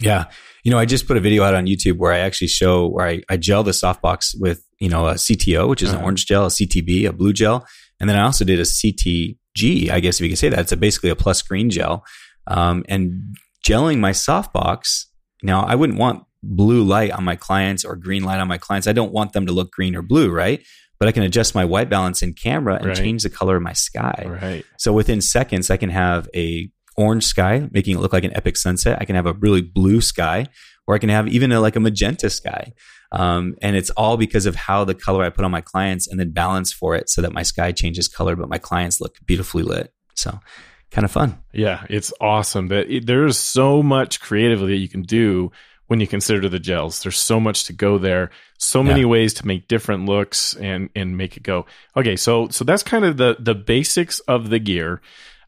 [0.00, 0.24] Yeah.
[0.64, 3.06] You know, I just put a video out on YouTube where I actually show where
[3.06, 6.04] I, I gel the softbox with, you know, a CTO, which is an Uh-huh.
[6.06, 7.66] orange gel, a CTB, a blue gel.
[8.00, 8.64] And then I also did a
[9.56, 10.58] CTG, I guess if you could say that.
[10.60, 12.04] It's a, basically a plus green gel.
[12.46, 13.36] Um, and
[13.66, 15.04] gelling my softbox.
[15.42, 18.86] Now, I wouldn't want blue light on my clients or green light on my clients.
[18.86, 20.60] I don't want them to look green or blue, right?
[20.98, 22.96] But I can adjust my white balance in camera and Right.
[22.96, 24.26] change the color of my sky.
[24.42, 24.64] Right.
[24.78, 28.56] So within seconds, I can have a orange sky, making it look like an epic
[28.56, 28.98] sunset.
[29.00, 30.46] I can have a really blue sky,
[30.86, 32.72] or I can have even a, like a magenta sky.
[33.14, 36.18] Um, and it's all because of how the color I put on my clients and
[36.18, 39.62] then balance for it so that my sky changes color, but my clients look beautifully
[39.62, 39.92] lit.
[40.14, 40.40] So
[40.90, 41.38] kind of fun.
[41.52, 42.68] Yeah, it's awesome.
[42.68, 45.50] That it, there's so much creatively that you can do
[45.86, 47.02] when you consider the gels.
[47.02, 48.30] There's so much to go there.
[48.58, 49.06] So many Yeah.
[49.06, 51.66] ways to make different looks and and make it go.
[51.96, 55.00] Okay, so so that's kind of the the basics of the gear.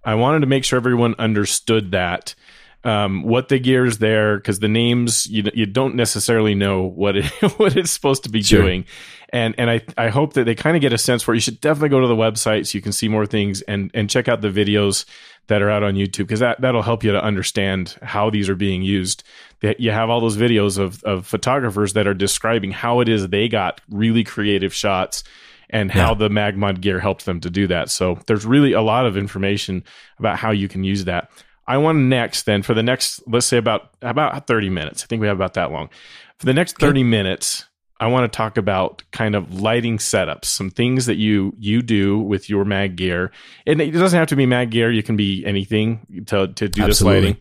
[0.05, 2.35] I wanted to make sure everyone understood that.
[2.85, 7.17] Um, what the gear is there because the names you you don't necessarily know what
[7.17, 7.25] it
[7.59, 8.63] what it's supposed to be Sure.
[8.63, 8.85] doing,
[9.31, 11.39] and and I I hope that they kind of get a sense for it.
[11.39, 14.09] You should definitely go to the website so you can see more things and and
[14.09, 15.05] check out the videos
[15.49, 18.55] that are out on YouTube because that that'll help you to understand how these are
[18.57, 19.25] being used.
[19.63, 23.27] That you have all those videos of of photographers that are describing how it is
[23.29, 25.25] they got really creative shots
[25.71, 26.15] and how Yeah.
[26.15, 27.91] the Magmod gear helped them to do that.
[27.91, 29.83] So there's really a lot of information
[30.21, 31.31] about how you can use that.
[31.67, 35.03] I want next then for the next let's say about about 30 minutes.
[35.03, 35.91] I think we have about that long.
[36.39, 37.65] For the next 30 minutes,
[37.99, 42.19] I want to talk about kind of lighting setups, some things that you you do
[42.19, 43.33] with your mag gear.
[43.67, 46.85] And it doesn't have to be mag gear, you can be anything to to do
[46.85, 47.39] this lighting.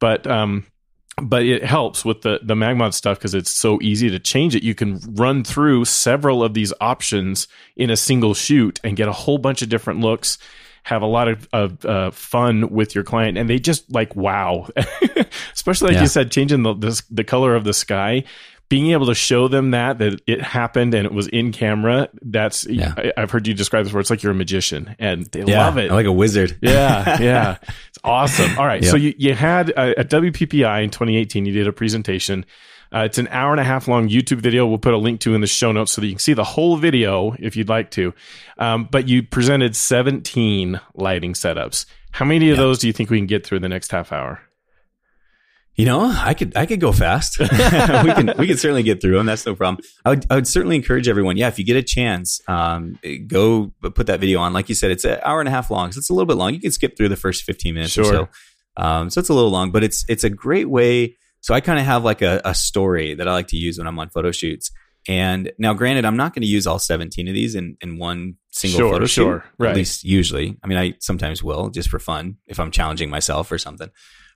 [0.00, 0.64] But um
[1.20, 4.62] but it helps with the the Magmod stuff because it's so easy to change it.
[4.62, 9.12] You can run through several of these options in a single shoot and get a
[9.12, 10.38] whole bunch of different looks.
[10.88, 14.66] Have a lot of, of uh, fun with your client, and they just like wow.
[15.54, 16.02] Especially like Yeah.
[16.02, 18.24] you said, changing the, the the color of the sky,
[18.70, 22.08] being able to show them that that it happened and it was in camera.
[22.22, 22.94] That's Yeah.
[22.96, 25.66] I, I've heard you describe this where it's like you're a magician, and they Yeah,
[25.66, 25.90] love it.
[25.90, 26.56] I'm like a wizard.
[26.62, 27.56] Yeah, yeah.
[27.88, 28.50] It's awesome.
[28.58, 28.82] All right.
[28.82, 28.90] Yep.
[28.90, 32.46] So you, you had a, at WPPI in 2018, you did a presentation.
[32.94, 34.66] Uh, it's an hour and a half long YouTube video.
[34.66, 36.44] We'll put a link to in the show notes so that you can see the
[36.44, 38.14] whole video if you'd like to.
[38.58, 41.86] Um, but you presented 17 lighting setups.
[42.12, 42.62] How many of Yeah.
[42.62, 44.40] those do you think we can get through in the next half hour?
[45.74, 47.38] You know, I could I could go fast.
[47.40, 49.26] we can we can certainly get through them.
[49.26, 49.84] That's no problem.
[50.04, 51.36] I would I would certainly encourage everyone.
[51.36, 52.98] Yeah, if you get a chance, um,
[53.28, 54.52] go put that video on.
[54.52, 56.36] Like you said, it's an hour and a half long, so it's a little bit
[56.36, 56.52] long.
[56.52, 58.12] You can skip through the first fifteen minutes or Sure.
[58.12, 58.82] so.
[58.82, 61.14] Um, so it's a little long, but it's it's a great way.
[61.40, 63.86] So I kind of have like a, a story that I like to use when
[63.86, 64.70] I'm on photo shoots.
[65.06, 68.34] And now, granted, I'm not going to use all 17 of these in, in one
[68.50, 69.40] single Sure, photo sure.
[69.40, 69.50] shoot.
[69.58, 69.70] Right.
[69.70, 70.58] At least usually.
[70.62, 73.88] I mean, I sometimes will just for fun if I'm challenging myself or something.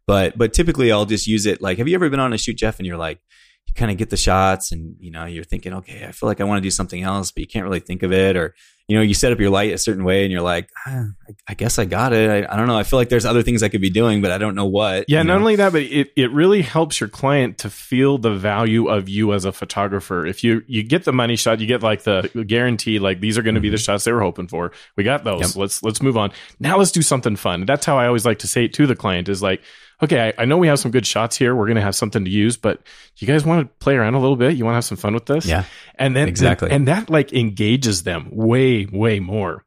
[0.07, 2.57] But but typically I'll just use it like have you ever been on a shoot,
[2.57, 3.21] Jeff, and you're like
[3.67, 6.41] you kind of get the shots and you know you're thinking, okay, I feel like
[6.41, 8.55] I want to do something else, but you can't really think of it, or
[8.89, 11.05] you know you set up your light a certain way and you're like, ah,
[11.49, 12.29] I, guess I got it.
[12.29, 12.77] I, I don't know.
[12.77, 15.07] I feel like there's other things I could be doing, but I don't know what.
[15.09, 15.41] Yeah, you not know?
[15.41, 19.33] only that, but it, it really helps your client to feel the value of you
[19.33, 20.27] as a photographer.
[20.27, 23.43] If you you get the money shot, you get like the guarantee, like these are
[23.43, 24.73] going to be the shots they were hoping for.
[24.97, 25.41] We got those.
[25.41, 25.59] Mm-hmm.
[25.59, 25.63] Yep.
[25.63, 26.33] Let's let's move on.
[26.61, 27.67] Now let's do something fun.
[27.67, 29.63] That's how I always like to say it to the client is like,
[30.03, 31.55] okay, I, I know we have some good shots here.
[31.55, 32.81] We're going to have something to use, but
[33.19, 34.57] you guys want to play around a little bit?
[34.57, 35.47] You want to have some fun with this?
[35.47, 35.65] Yeah.
[35.97, 36.71] And then Exactly.
[36.71, 39.65] and that like engages them way way more.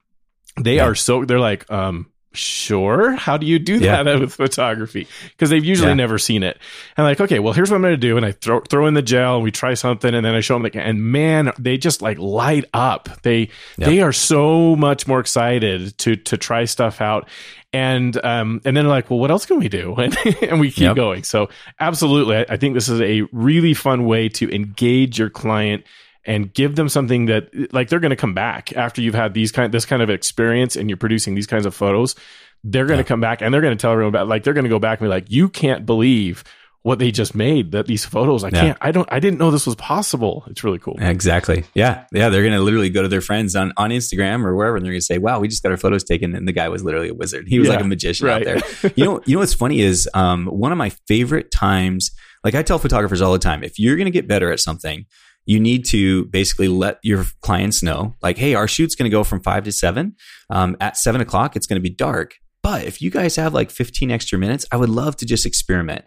[0.59, 0.85] They Yeah.
[0.87, 3.13] are so they're like um sure.
[3.13, 4.03] How do you do Yeah.
[4.03, 5.07] that with photography?
[5.29, 5.95] Because they've usually Yeah.
[5.95, 6.57] never seen it.
[6.97, 8.17] And like, okay, well, here's what I'm going to do.
[8.17, 10.13] And I throw, throw in the gel and we try something.
[10.13, 13.09] And then I show them, like, and man, they just like light up.
[13.23, 13.87] They, Yeah.
[13.87, 17.27] they are so much more excited to, to try stuff out.
[17.73, 19.95] And, um, and then like, well, what else can we do?
[19.99, 20.95] And, and we keep Yep.
[20.95, 21.23] going.
[21.23, 22.37] So absolutely.
[22.37, 25.83] I, I think this is a really fun way to engage your client
[26.25, 29.51] and give them something that like they're going to come back after you've had these
[29.51, 32.15] kind this kind of experience and you're producing these kinds of photos
[32.63, 33.07] they're going to Yeah.
[33.07, 34.99] come back and they're going to tell everyone about like they're going to go back
[34.99, 36.43] and be like you can't believe
[36.81, 38.61] what they just made that these photos i Yeah.
[38.61, 41.63] can't i don't i didn't know this was possible it's really cool Exactly.
[41.73, 42.05] Yeah.
[42.11, 42.29] Yeah.
[42.29, 44.91] They're going to literally go to their friends on, on Instagram or wherever and they're
[44.93, 46.35] going to say, wow, we just got our photos taken.
[46.35, 47.47] And the guy was literally a wizard.
[47.47, 48.61] He was Yeah, like a magician out there.
[48.95, 52.11] You know, you know what's funny is um, one of my favorite times,
[52.43, 55.05] like I tell photographers all the time, if you're going to get better at something,
[55.45, 59.23] you need to basically let your clients know, like, hey, our shoot's going to go
[59.23, 60.15] from five to seven.
[60.49, 62.35] Um, at seven o'clock, it's going to be dark.
[62.63, 66.05] But if you guys have like 15 extra minutes, I would love to just experiment.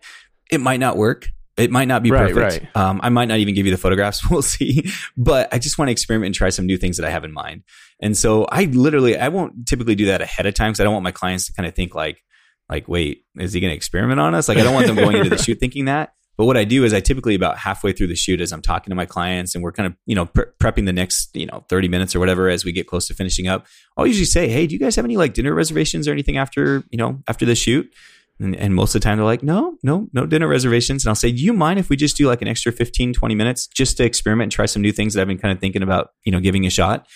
[0.50, 1.28] It might not work.
[1.56, 2.64] It might not be Right, perfect.
[2.74, 2.76] right.
[2.76, 4.22] Um, I might not even give you the photographs.
[4.30, 4.90] We'll see.
[5.16, 7.32] But I just want to experiment and try some new things that I have in
[7.32, 7.62] mind.
[8.00, 10.92] And so I literally, I won't typically do that ahead of time because I don't
[10.92, 12.22] want my clients to kind of think like,
[12.68, 14.48] like, wait, is he going to experiment on us?
[14.48, 16.12] Like, I don't want them going into the shoot thinking that.
[16.38, 18.92] But what I do is I typically about halfway through the shoot as I'm talking
[18.92, 21.64] to my clients and we're kind of, you know, pre- prepping the next, you know,
[21.68, 23.66] 30 minutes or whatever as we get close to finishing up.
[23.96, 26.84] I'll usually say, Hey, do you guys have any like dinner reservations or anything after,
[26.90, 27.92] you know, after the shoot?
[28.38, 31.04] And, and most of the time they're like, no, no, no dinner reservations.
[31.04, 33.34] And I'll say, do you mind if we just do like an extra 15, 20
[33.34, 35.82] minutes just to experiment and try some new things that I've been kind of thinking
[35.82, 37.08] about, you know, giving a shot?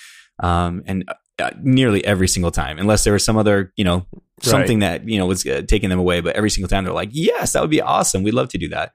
[0.42, 1.08] Um, and
[1.62, 4.06] nearly every single time, unless there was some other, you know,
[4.40, 6.20] something that, you know, was uh, taking them away.
[6.20, 8.22] But every single time they're like, yes, that would be awesome.
[8.22, 8.92] We'd love to do that.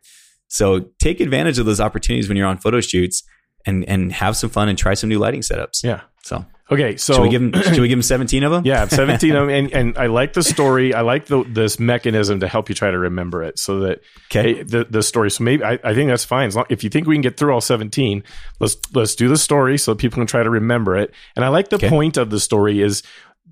[0.50, 3.24] So take advantage of those opportunities when you're on photo shoots
[3.66, 5.84] and, and have some fun and try some new lighting setups.
[5.84, 8.66] yeah So okay so should we give them, should we give them 17 of them?
[8.66, 12.40] yeah 17 of 'em, and and i like the story i like the this mechanism
[12.42, 14.62] to help you try to remember it so that Okay.
[14.62, 15.32] the the story.
[15.32, 16.48] So maybe I, I think that's fine.
[16.50, 18.24] As long, if you think we can get through all seventeen,
[18.60, 21.14] let's let's do the story so people can try to remember it.
[21.38, 21.88] And I like the Okay.
[21.88, 23.04] point of the story is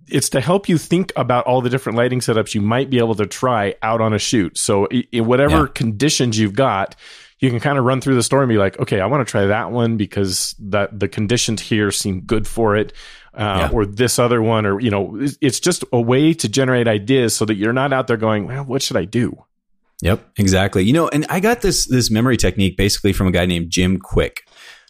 [0.10, 3.16] it's to help you think about all the different lighting setups you might be able
[3.16, 4.58] to try out on a shoot.
[4.58, 5.68] So in whatever Yeah.
[5.74, 6.96] conditions you've got,
[7.46, 9.32] you can kind of run through the story and be like, okay, I want to
[9.32, 12.92] try that one because that the conditions here seem good for it.
[13.34, 13.70] Uh, Yeah.
[13.74, 17.36] Or this other one, or you know, it's- it's just a way to generate ideas
[17.36, 19.38] so that you're not out there going, well, what should I do?
[20.02, 20.84] Yep, exactly.
[20.84, 23.98] You know, and I got this this memory technique basically from a guy named Jim
[24.00, 24.40] Kwik.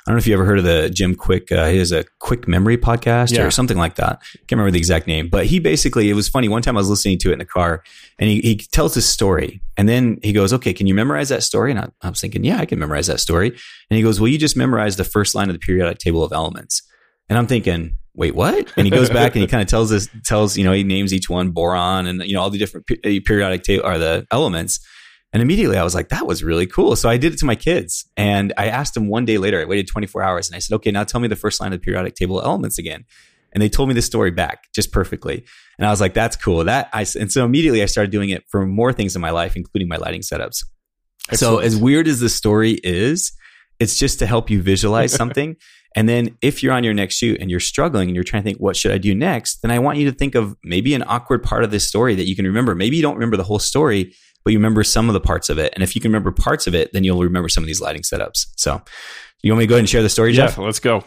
[0.07, 1.51] I don't know if you ever heard of the Jim Kwik.
[1.51, 3.43] Uh, he has a Quick Memory podcast Yeah.
[3.43, 4.19] or something like that.
[4.47, 6.47] Can't remember the exact name, but he basically it was funny.
[6.47, 7.81] One time I was listening to it in the car,
[8.17, 11.43] and he, he tells this story, and then he goes, "Okay, can you memorize that
[11.43, 14.19] story?" And I, I was thinking, "Yeah, I can memorize that story." And he goes,
[14.19, 16.81] "Well, you just memorize the first line of the periodic table of elements."
[17.29, 18.71] And I'm thinking, wait, what?
[18.77, 21.13] And he goes back and he kind of tells us, tells, you know, he names
[21.13, 24.79] each one boron and, you know, all the different pe- periodic table or the elements.
[25.33, 26.95] And immediately I was like, that was really cool.
[26.95, 28.09] So I did it to my kids.
[28.15, 30.91] And I asked them one day later, I waited 24 hours and I said, okay,
[30.91, 33.03] now tell me the first line of the periodic table of elements again.
[33.55, 35.45] And they told me the story back just perfectly.
[35.79, 36.65] And I was like, that's cool.
[36.65, 39.55] That I, and so immediately I started doing it for more things in my life,
[39.55, 40.63] including my lighting setups.
[41.33, 43.31] So as weird as the story is,
[43.79, 45.55] it's just to help you visualize something.
[45.95, 48.45] And then if you're on your next shoot and you're struggling and you're trying to
[48.45, 49.61] think, what should I do next?
[49.61, 52.27] Then I want you to think of maybe an awkward part of this story that
[52.27, 52.75] you can remember.
[52.75, 54.13] Maybe you don't remember the whole story,
[54.43, 55.71] but you remember some of the parts of it.
[55.73, 58.01] And if you can remember parts of it, then you'll remember some of these lighting
[58.01, 58.47] setups.
[58.57, 58.81] So
[59.41, 60.57] you want me to go ahead and share the story, yeah, Jeff?
[60.57, 61.05] let's go.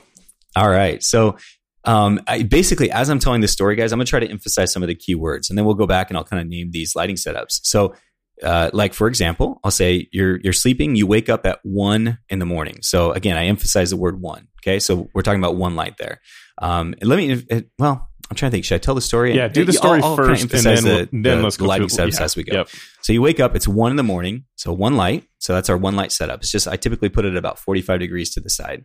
[0.56, 1.02] All right.
[1.02, 1.37] So
[1.84, 4.72] um, I, basically, as I'm telling this story, guys, I'm going to try to emphasize
[4.72, 6.70] some of the key words, and then we'll go back and I'll kind of name
[6.72, 7.60] these lighting setups.
[7.62, 7.94] So,
[8.42, 12.38] uh, like for example, I'll say you're you're sleeping, you wake up at one in
[12.38, 12.78] the morning.
[12.82, 14.48] So again, I emphasize the word one.
[14.62, 16.20] Okay, so we're talking about one light there.
[16.60, 17.32] Um, let me.
[17.50, 18.64] uh, Well, I'm trying to think.
[18.64, 19.34] Should I tell the story?
[19.34, 21.56] Yeah, do the I'll- story I'll kinda first, and then the, we'll- then the- let's
[21.56, 22.56] the go lighting setups yeah, as we go.
[22.58, 22.68] yep.
[23.02, 24.44] So you wake up, it's one in the morning.
[24.56, 25.24] So one light.
[25.38, 26.40] So that's our one light setup.
[26.40, 28.84] It's just I typically put it about 45 degrees to the side.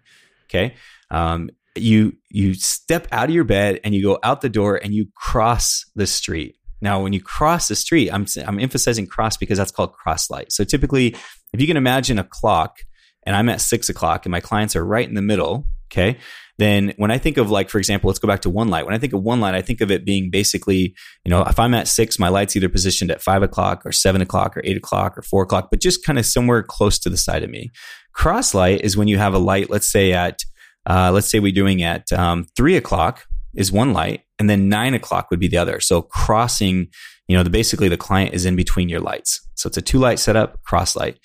[0.49, 0.75] Okay.
[1.11, 4.93] Um, you you step out of your bed and you go out the door and
[4.93, 6.55] you cross the street.
[6.81, 10.51] Now, when you cross the street, I'm I'm emphasizing cross because that's called cross light.
[10.51, 11.15] So typically,
[11.53, 12.79] if you can imagine a clock,
[13.25, 15.65] and I'm at six o'clock, and my clients are right in the middle.
[15.91, 16.17] Okay.
[16.57, 18.85] Then when I think of like, for example, let's go back to one light.
[18.85, 21.59] When I think of one light, I think of it being basically, you know, if
[21.59, 24.77] I'm at six, my light's either positioned at five o'clock or seven o'clock or eight
[24.77, 27.71] o'clock or four o'clock, but just kind of somewhere close to the side of me.
[28.13, 30.39] Cross light is when you have a light, let's say at,
[30.89, 34.93] uh, let's say we're doing at um, three o'clock is one light, and then nine
[34.93, 35.79] o'clock would be the other.
[35.79, 36.87] So crossing,
[37.27, 39.47] you know, the, basically the client is in between your lights.
[39.55, 41.19] So it's a two light setup, cross light.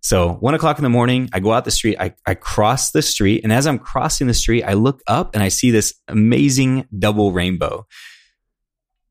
[0.00, 3.02] So one o'clock in the morning, I go out the street, I, I cross the
[3.02, 3.44] street.
[3.44, 7.32] And as I'm crossing the street, I look up and I see this amazing double
[7.32, 7.86] rainbow.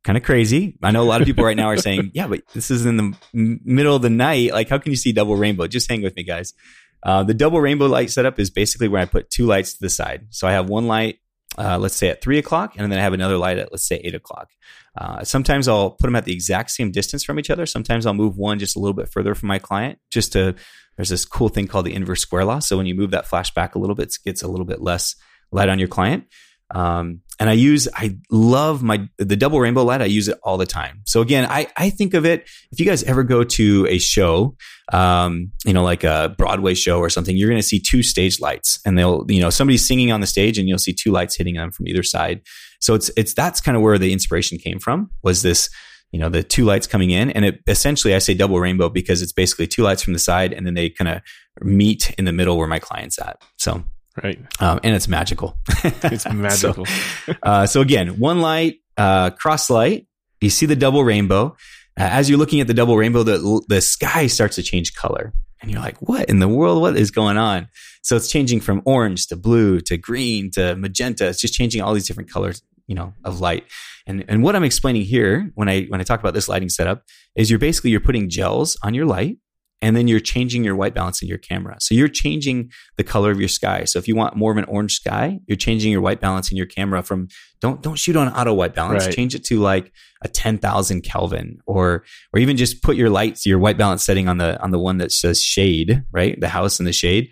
[0.04, 0.78] kind of crazy.
[0.84, 2.98] I know a lot of people right now are saying, yeah, but this is in
[2.98, 4.52] the middle of the night.
[4.52, 5.68] Like, how can you see double rainbow?
[5.68, 6.54] Just hang with me, guys.
[7.04, 9.90] Uh, the double rainbow light setup is basically where I put two lights to the
[9.90, 10.28] side.
[10.30, 11.20] So I have one light,
[11.58, 13.98] uh, let's say at three o'clock, and then I have another light at, let's say,
[14.04, 14.50] eight o'clock.
[14.96, 17.66] Uh, sometimes I'll put them at the exact same distance from each other.
[17.66, 20.56] Sometimes I'll move one just a little bit further from my client just to,
[20.98, 22.60] there's this cool thing called the inverse square law.
[22.60, 24.82] So when you move that flash back a little bit, it gets a little bit
[24.82, 25.16] less
[25.52, 26.26] light on your client.
[26.74, 30.02] Um, and I use, I love my, the double rainbow light.
[30.02, 31.02] I use it all the time.
[31.06, 34.56] So again, I, I think of it, if you guys ever go to a show,
[34.94, 38.40] um, you know, like a Broadway show or something, you're going to see two stage
[38.40, 41.36] lights and they'll, you know, somebody's singing on the stage and you'll see two lights
[41.36, 42.42] hitting them from either side.
[42.80, 45.70] So it's, it's, that's kind of where the inspiration came from was this,
[46.12, 49.22] you know, the two lights coming in and it essentially, I say double rainbow because
[49.22, 51.22] it's basically two lights from the side and then they kind of
[51.62, 53.42] meet in the middle where my client's at.
[53.58, 53.84] So
[54.22, 54.40] Right.
[54.60, 55.58] Um, and it's magical.
[55.84, 56.86] It's magical.
[56.86, 60.08] so, uh, so, again, one light, uh, cross light,
[60.42, 61.56] you see the double rainbow.
[62.00, 65.34] Uh, as you're looking at the double rainbow, the, the sky starts to change color.
[65.62, 66.82] And you're like, what in the world?
[66.82, 67.68] What is going on?
[68.02, 71.28] So it's changing from orange to blue to green to magenta.
[71.28, 73.66] It's just changing all these different colors, you know, of light.
[74.08, 77.04] And, and what I'm explaining here when I, when I talk about this lighting setup
[77.36, 79.38] is you're basically, you're putting gels on your light
[79.82, 81.76] and then you're changing your white balance in your camera.
[81.80, 83.86] So you're changing the color of your sky.
[83.86, 86.58] So if you want more of an orange sky, you're changing your white balance in
[86.58, 87.30] your camera from
[87.62, 89.06] don't don't shoot on auto white balance.
[89.06, 89.16] Right.
[89.16, 89.92] Change it to like
[90.24, 94.38] a 10,000 Kelvin or or even just put your lights your white balance setting on
[94.38, 96.40] the on the one that says shade, right?
[96.40, 97.32] The house in the shade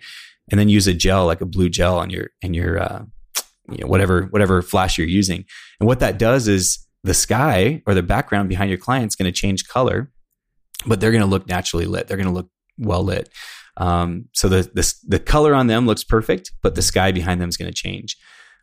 [0.50, 3.04] and then use a gel like a blue gel on your in your uh
[3.70, 5.44] you know whatever whatever flash you're using.
[5.78, 9.40] And what that does is the sky or the background behind your client's going to
[9.40, 10.10] change color
[10.86, 12.06] but they're going to look naturally lit.
[12.06, 13.28] They're going to look well lit.
[13.76, 17.48] Um, so the, the the color on them looks perfect, but the sky behind them
[17.48, 18.16] is going to change.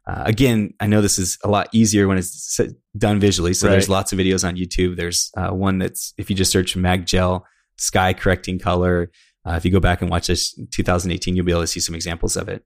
[0.05, 2.59] Uh, again, I know this is a lot easier when it's
[2.97, 3.53] done visually.
[3.53, 3.73] So right.
[3.73, 4.95] there's lots of videos on YouTube.
[4.95, 7.45] There's uh, one that's if you just search Mag Gel
[7.77, 9.11] sky correcting color.
[9.45, 11.95] Uh, if you go back and watch this 2018, you'll be able to see some
[11.95, 12.63] examples of it.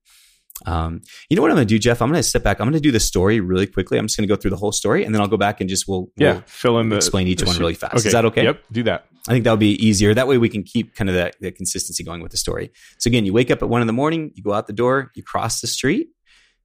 [0.66, 2.02] Um, you know what I'm going to do, Jeff?
[2.02, 2.60] I'm going to step back.
[2.60, 3.98] I'm going to do the story really quickly.
[3.98, 5.70] I'm just going to go through the whole story, and then I'll go back and
[5.70, 7.96] just we'll, yeah we'll fill in the explain each the one really fast.
[7.96, 8.08] Okay.
[8.08, 8.44] Is that okay?
[8.44, 8.64] Yep.
[8.72, 9.06] Do that.
[9.28, 10.14] I think that'll be easier.
[10.14, 12.72] That way we can keep kind of that, that consistency going with the story.
[12.98, 15.12] So again, you wake up at one in the morning, you go out the door,
[15.16, 16.10] you cross the street,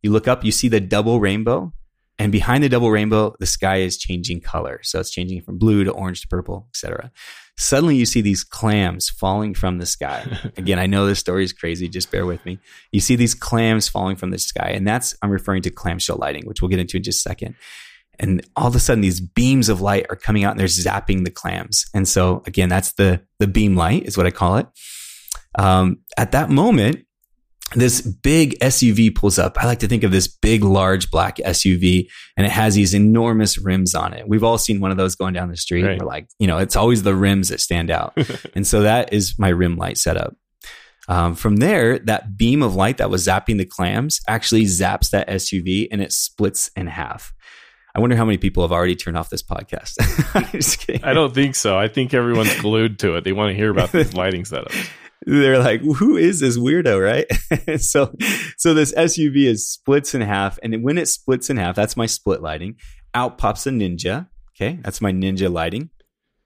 [0.02, 1.72] you look up, you see the double rainbow,
[2.18, 4.80] and behind the double rainbow, the sky is changing color.
[4.82, 7.10] So it's changing from blue to orange to purple, etc.
[7.58, 10.26] Suddenly you see these clams falling from the sky.
[10.56, 12.58] Again, I know this story is crazy, just bear with me.
[12.92, 16.46] You see these clams falling from the sky, and that's I'm referring to clamshell lighting,
[16.46, 17.54] which we'll get into in just a second.
[18.18, 21.24] And all of a sudden these beams of light are coming out and they're zapping
[21.24, 21.86] the clams.
[21.94, 24.66] And so again, that's the the beam light is what I call it.
[25.58, 27.05] Um, at that moment,
[27.74, 29.58] this big SUV pulls up.
[29.58, 33.58] I like to think of this big, large black SUV, and it has these enormous
[33.58, 34.28] rims on it.
[34.28, 35.84] We've all seen one of those going down the street.
[35.84, 36.00] Right.
[36.00, 38.16] We're like, you know, it's always the rims that stand out.
[38.54, 40.36] and so that is my rim light setup.
[41.08, 45.28] Um, from there, that beam of light that was zapping the clams actually zaps that
[45.28, 47.32] SUV and it splits in half.
[47.94, 49.94] I wonder how many people have already turned off this podcast.
[51.04, 51.78] I don't think so.
[51.78, 53.24] I think everyone's glued to it.
[53.24, 54.90] They want to hear about these lighting setups.
[55.24, 57.80] They're like, who is this weirdo, right?
[57.80, 58.12] so,
[58.58, 62.06] so this SUV is splits in half, and when it splits in half, that's my
[62.06, 62.76] split lighting.
[63.14, 64.28] Out pops a ninja.
[64.54, 65.90] Okay, that's my ninja lighting.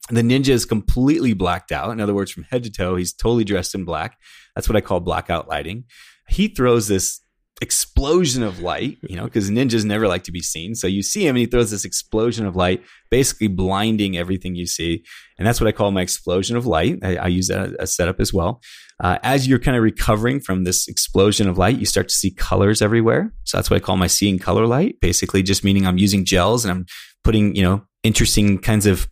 [0.09, 1.91] The ninja is completely blacked out.
[1.91, 4.19] In other words, from head to toe, he's totally dressed in black.
[4.55, 5.85] That's what I call blackout lighting.
[6.29, 7.21] He throws this
[7.61, 10.75] explosion of light, you know, because ninjas never like to be seen.
[10.75, 14.67] So you see him and he throws this explosion of light, basically blinding everything you
[14.67, 15.05] see.
[15.39, 16.99] And that's what I call my explosion of light.
[17.03, 18.63] I, I use that as a setup as well.
[19.03, 22.31] Uh, as you're kind of recovering from this explosion of light, you start to see
[22.31, 23.33] colors everywhere.
[23.45, 26.65] So that's what I call my seeing color light, basically just meaning I'm using gels
[26.65, 26.87] and I'm
[27.25, 29.09] putting, you know, interesting kinds of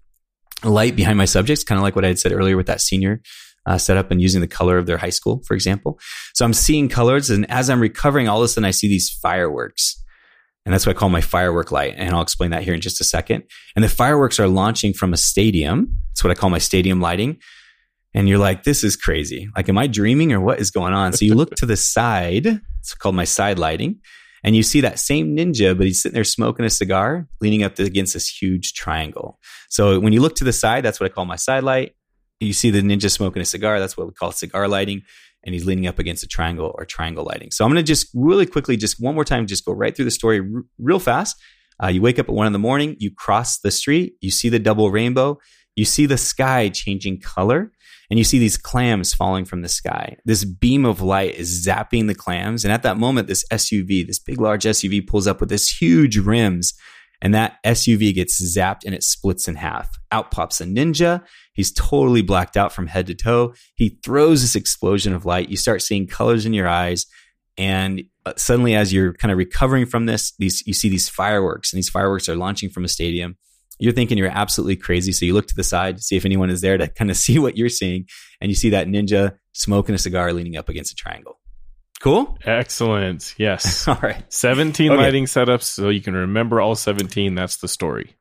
[0.65, 3.21] light behind my subjects, kind of like what I had said earlier with that senior
[3.69, 6.01] uh, set up and using the color of their high school, for example.
[6.35, 9.11] So I'm seeing colors, and as I'm recovering, all of a sudden I see these
[9.11, 10.03] fireworks.
[10.65, 11.95] And that's what I call my firework light.
[11.97, 13.45] And I'll explain that here in just a second.
[13.77, 15.99] And the fireworks are launching from a stadium.
[16.11, 17.39] That's what I call my stadium lighting.
[18.15, 19.49] And you're like, this is crazy.
[19.55, 21.13] Like, am I dreaming or what is going on?
[21.13, 22.47] So you look to the side.
[22.81, 24.01] It's called my side lighting.
[24.45, 27.79] And you see that same ninja, but he's sitting there smoking a cigar, leaning up
[27.79, 29.39] against this huge triangle.
[29.69, 31.95] So when you look to the side, that's what I call my side light
[32.41, 33.81] you see the ninja smoking a cigar.
[33.81, 35.03] That's what we call cigar lighting.
[35.45, 37.51] And he's leaning up against a triangle or triangle lighting.
[37.53, 40.05] So I'm going to just really quickly, just one more time, just go right through
[40.05, 41.37] the story r- real fast.
[41.83, 44.49] Uh, you wake up at one in the morning, you cross the street, you see
[44.49, 45.39] the double rainbow,
[45.77, 47.71] you see the sky changing color,
[48.11, 50.17] and you see these clams falling from the sky.
[50.25, 52.65] This beam of light is zapping the clams.
[52.65, 56.17] And at that moment, this SUV, this big, large SUV pulls up with this huge
[56.17, 56.75] rims
[57.21, 59.99] and that SUV gets zapped and it splits in half.
[60.13, 61.25] Out pops a ninja.
[61.53, 63.55] He's totally blacked out from head to toe.
[63.75, 65.49] He throws this explosion of light.
[65.49, 67.07] You start seeing colors in your eyes.
[67.57, 71.73] And uh, suddenly, as you're kind of recovering from this, these you see these fireworks,
[71.73, 73.37] and these fireworks are launching from a stadium.
[73.81, 75.13] You're thinking you're absolutely crazy.
[75.13, 77.17] So you look to the side to see if anyone is there to kind of
[77.25, 78.07] see what you're seeing.
[78.41, 81.41] And you see that ninja smoking a cigar leaning up against a triangle.
[82.01, 82.39] Cool.
[82.45, 83.35] Excellent.
[83.39, 83.89] Yes.
[83.89, 84.23] All right.
[84.33, 84.97] 17 Okay.
[85.03, 87.35] lighting setups so you can remember all 17.
[87.35, 88.15] That's the story.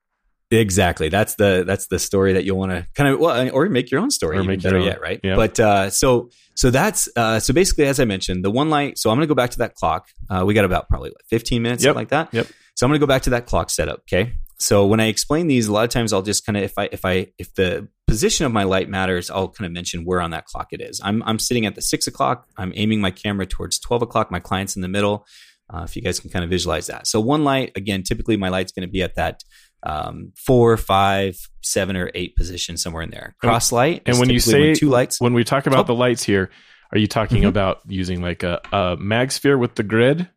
[0.49, 1.09] Exactly.
[1.09, 3.99] That's the that's the story that you'll want to kind of well, or make your
[3.99, 4.38] own story.
[4.38, 4.86] Or make better own.
[4.86, 5.19] yet, right?
[5.21, 5.36] Yeah.
[5.36, 8.97] But uh, so so that's uh, so basically, as I mentioned, the one light.
[8.97, 10.07] So I'm going to go back to that clock.
[10.30, 11.89] Uh, we got about probably what, 15 minutes, Yep.
[11.89, 12.34] something like that.
[12.34, 12.47] Yep.
[12.75, 13.99] So I'm going to go back to that clock setup.
[14.11, 14.34] Okay.
[14.59, 16.89] So when I explain these, a lot of times I'll just kind of if I
[16.91, 20.31] if I if the position of my light matters, I'll kind of mention where on
[20.31, 20.99] that clock it is.
[21.03, 22.47] I'm I'm sitting at the six o'clock.
[22.57, 24.31] I'm aiming my camera towards 12 o'clock.
[24.31, 25.25] My client's in the middle.
[25.71, 27.05] Uh, if you guys can kind of visualize that.
[27.07, 29.43] So one light, again, typically my light's going to be at that
[29.83, 33.35] um, four, five, seven, or eight position somewhere in there.
[33.41, 34.01] Cross light.
[34.05, 35.83] And when you say two lights, when we talk about Oh.
[35.87, 36.49] the lights here,
[36.93, 37.49] are you talking Mhm.
[37.49, 40.29] about using like a, a mag sphere with the grid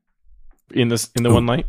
[0.73, 1.35] in this in the Ooh.
[1.35, 1.67] one light?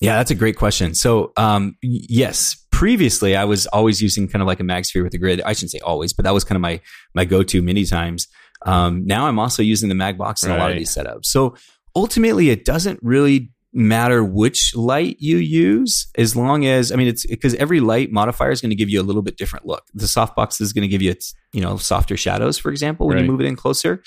[0.00, 0.94] Yeah, that's a great question.
[0.94, 5.12] So, um, yes, previously I was always using kind of like a mag sphere with
[5.12, 5.42] the grid.
[5.42, 6.80] I shouldn't say always, but that was kind of my
[7.14, 8.26] my go to many times.
[8.66, 11.26] Um, now I'm also using the mag box in a lot of these setups.
[11.26, 11.54] So
[11.94, 17.24] ultimately, it doesn't really matter which light you use as long as I mean it's
[17.26, 19.84] because every light modifier is going to give you a little bit different look.
[19.94, 21.14] The softbox is going to give you
[21.52, 23.24] you know softer shadows, for example, when Right.
[23.26, 24.02] you move it in closer.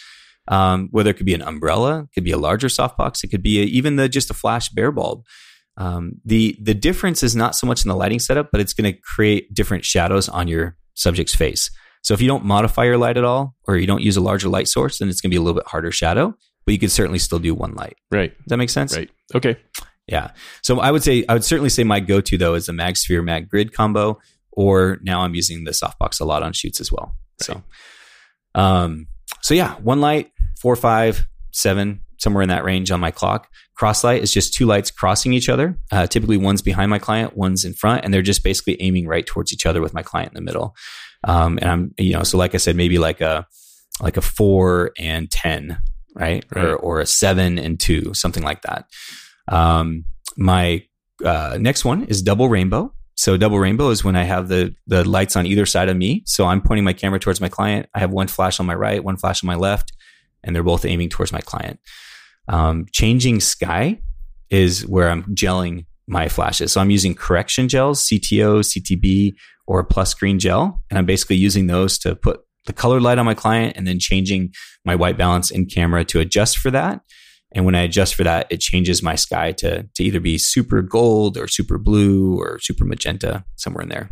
[0.49, 3.43] Um, whether it could be an umbrella, it could be a larger softbox, it could
[3.43, 5.23] be a, even the just a flash bare bulb.
[5.77, 8.93] Um, the the difference is not so much in the lighting setup, but it's going
[8.93, 11.71] to create different shadows on your subject's face.
[12.03, 14.49] So if you don't modify your light at all, or you don't use a larger
[14.49, 16.35] light source, then it's going to be a little bit harder shadow.
[16.65, 17.95] But you could certainly still do one light.
[18.11, 18.35] Right.
[18.37, 18.95] Does that make sense?
[18.95, 19.09] Right.
[19.33, 19.57] Okay.
[20.07, 20.31] Yeah.
[20.61, 23.21] So I would say I would certainly say my go-to though is the Mag Sphere
[23.21, 24.19] Mag Grid combo,
[24.51, 27.15] or now I'm using the softbox a lot on shoots as well.
[27.41, 27.63] So,
[28.53, 29.07] um,
[29.41, 33.47] so yeah, one light, four, five, seven, somewhere in that range on my clock.
[33.75, 35.77] Cross light is just two lights crossing each other.
[35.91, 39.25] Uh, typically, one's behind my client, one's in front, and they're just basically aiming right
[39.25, 40.75] towards each other with my client in the middle.
[41.25, 43.45] Um, and I'm, you know, so like I said, maybe like a
[44.01, 45.77] like a four and ten,
[46.15, 46.65] right, Right.
[46.65, 48.85] or or a seven and two, something like that.
[49.47, 50.05] Um,
[50.37, 50.83] my
[51.23, 52.93] uh, next one is double rainbow.
[53.15, 56.23] So double rainbow is when I have the the lights on either side of me.
[56.25, 57.87] So I'm pointing my camera towards my client.
[57.93, 59.93] I have one flash on my right, one flash on my left,
[60.43, 61.79] and they're both aiming towards my client.
[62.47, 63.99] Um, changing sky
[64.49, 66.71] is where I'm gelling my flashes.
[66.71, 69.35] So I'm using correction gels, CTO, CTB,
[69.65, 73.25] or plus green gel, and I'm basically using those to put the color light on
[73.25, 74.53] my client and then changing
[74.85, 77.01] my white balance in camera to adjust for that.
[77.53, 80.81] And when I adjust for that, it changes my sky to, to either be super
[80.81, 84.09] gold or super blue or super magenta, somewhere in there.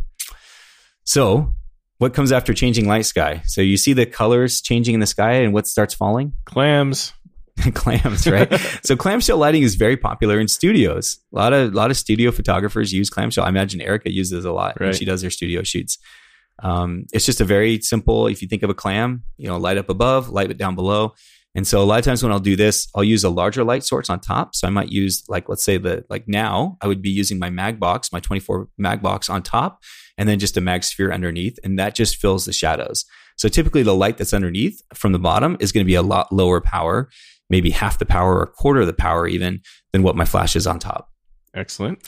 [1.04, 1.54] So,
[1.98, 3.42] what comes after changing light sky?
[3.46, 6.34] So, you see the colors changing in the sky and what starts falling?
[6.44, 7.12] Clams.
[7.74, 8.52] clams, right?
[8.82, 11.18] so clamshell lighting is very popular in studios.
[11.32, 13.44] A lot of a lot of studio photographers use clamshell.
[13.44, 15.98] I imagine Erica uses a lot when she does her studio shoots.
[16.62, 18.26] Um, it's just a very simple.
[18.26, 21.14] If you think of a clam, you know, light up above, light it down below.
[21.54, 23.84] And so a lot of times when I'll do this, I'll use a larger light
[23.84, 24.54] source on top.
[24.54, 27.50] So I might use like let's say the like now I would be using my
[27.50, 29.82] mag box, my 24 mag box on top,
[30.16, 33.04] and then just a mag sphere underneath, and that just fills the shadows.
[33.36, 36.32] So typically the light that's underneath from the bottom is going to be a lot
[36.32, 37.10] lower power,
[37.52, 39.60] maybe half the power or a quarter of the power even
[39.92, 41.10] than what my flash is on top.
[41.54, 42.02] Excellent.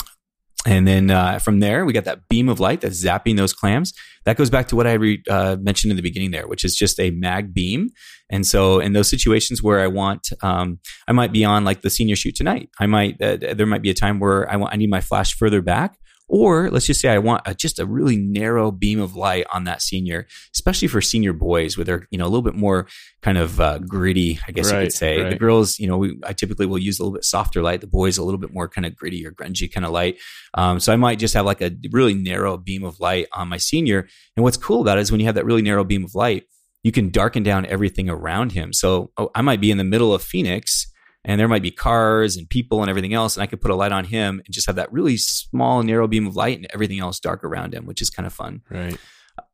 [0.66, 3.92] And then uh, from there, we got that beam of light that's zapping those clams.
[4.24, 6.74] That goes back to what I re- uh, mentioned in the beginning there, which is
[6.74, 7.90] just a mag beam.
[8.30, 11.90] And so, in those situations where I want, um, I might be on like the
[11.90, 12.70] senior shoot tonight.
[12.80, 15.36] I might uh, there might be a time where I want I need my flash
[15.36, 15.98] further back,
[16.28, 19.64] or let's just say I want a, just a really narrow beam of light on
[19.64, 22.86] that senior, especially for senior boys, where they're you know a little bit more
[23.22, 25.22] kind of uh, gritty, I guess you could say.
[25.30, 27.80] The girls, you know, we, I typically will use a little bit softer light.
[27.80, 30.18] The boys a little bit more kind of gritty or grungy kind of light.
[30.54, 33.58] Um, so I might just have like a really narrow beam of light on my
[33.58, 34.08] senior.
[34.36, 36.44] And what's cool about it is when you have that really narrow beam of light,
[36.82, 38.72] you can darken down everything around him.
[38.72, 40.86] So oh, I might be in the middle of Phoenix
[41.24, 43.36] and there might be cars and people and everything else.
[43.36, 46.06] And I could put a light on him and just have that really small, narrow
[46.06, 48.62] beam of light and everything else dark around him, which is kind of fun.
[48.70, 48.98] Right.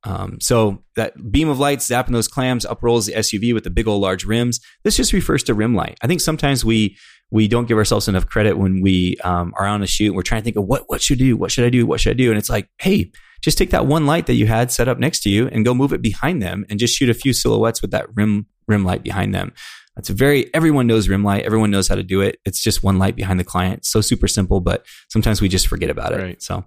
[0.04, 3.70] Um, so that beam of light zapping those clams up rolls the SUV with the
[3.70, 4.60] big old large rims.
[4.82, 5.98] This just refers to rim light.
[6.02, 6.96] I think sometimes we
[7.32, 10.22] we don't give ourselves enough credit when we um, are on a shoot and we're
[10.22, 12.10] trying to think of what what should I do, what should I do, what should
[12.10, 13.12] I do, and it's like, hey,
[13.42, 15.72] just take that one light that you had set up next to you and go
[15.72, 19.02] move it behind them and just shoot a few silhouettes with that rim rim light
[19.02, 19.52] behind them.
[19.96, 21.44] It's a very, everyone knows rim light.
[21.44, 22.38] Everyone knows how to do it.
[22.44, 23.84] It's just one light behind the client.
[23.84, 26.22] So super simple, but sometimes we just forget about it.
[26.22, 26.42] Right.
[26.42, 26.64] So,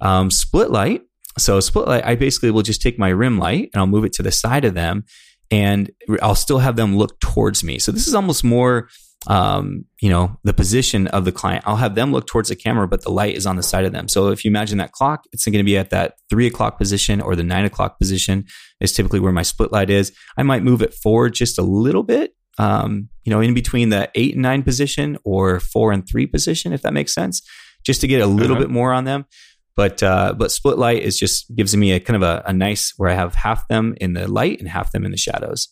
[0.00, 1.02] um, split light.
[1.38, 4.12] So split light, I basically will just take my rim light and I'll move it
[4.14, 5.04] to the side of them
[5.50, 5.90] and
[6.22, 7.78] I'll still have them look towards me.
[7.78, 8.88] So this is almost more,
[9.26, 11.64] um, you know, the position of the client.
[11.66, 13.92] I'll have them look towards the camera, but the light is on the side of
[13.92, 14.08] them.
[14.08, 17.20] So if you imagine that clock, it's going to be at that three o'clock position
[17.20, 18.46] or the nine o'clock position
[18.80, 20.12] is typically where my split light is.
[20.36, 24.10] I might move it forward just a little bit, um, you know, in between the
[24.14, 27.42] eight and nine position or four and three position, if that makes sense,
[27.84, 28.64] just to get a little Uh-huh.
[28.66, 29.24] bit more on them.
[29.76, 32.94] But uh, but split light is just gives me a kind of a, a nice
[32.96, 35.68] where I have half them in the light and half them in the shadows.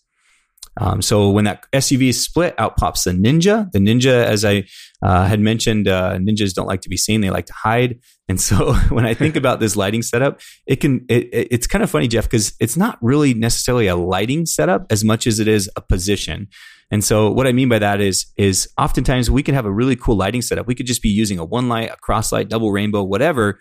[0.76, 3.70] Um, so when that SUV is split, out pops the Ninja.
[3.70, 4.64] The Ninja, as I
[5.02, 8.00] uh, had mentioned, uh, ninjas don't like to be seen; they like to hide.
[8.28, 11.84] And so when I think about this lighting setup, it can it, it- it's kind
[11.84, 15.46] of funny, Jeff, because it's not really necessarily a lighting setup as much as it
[15.48, 16.48] is a position.
[16.90, 19.96] And so what I mean by that is is oftentimes we can have a really
[19.96, 20.66] cool lighting setup.
[20.66, 23.58] We could just be using a one light, a cross light, double rainbow, whatever,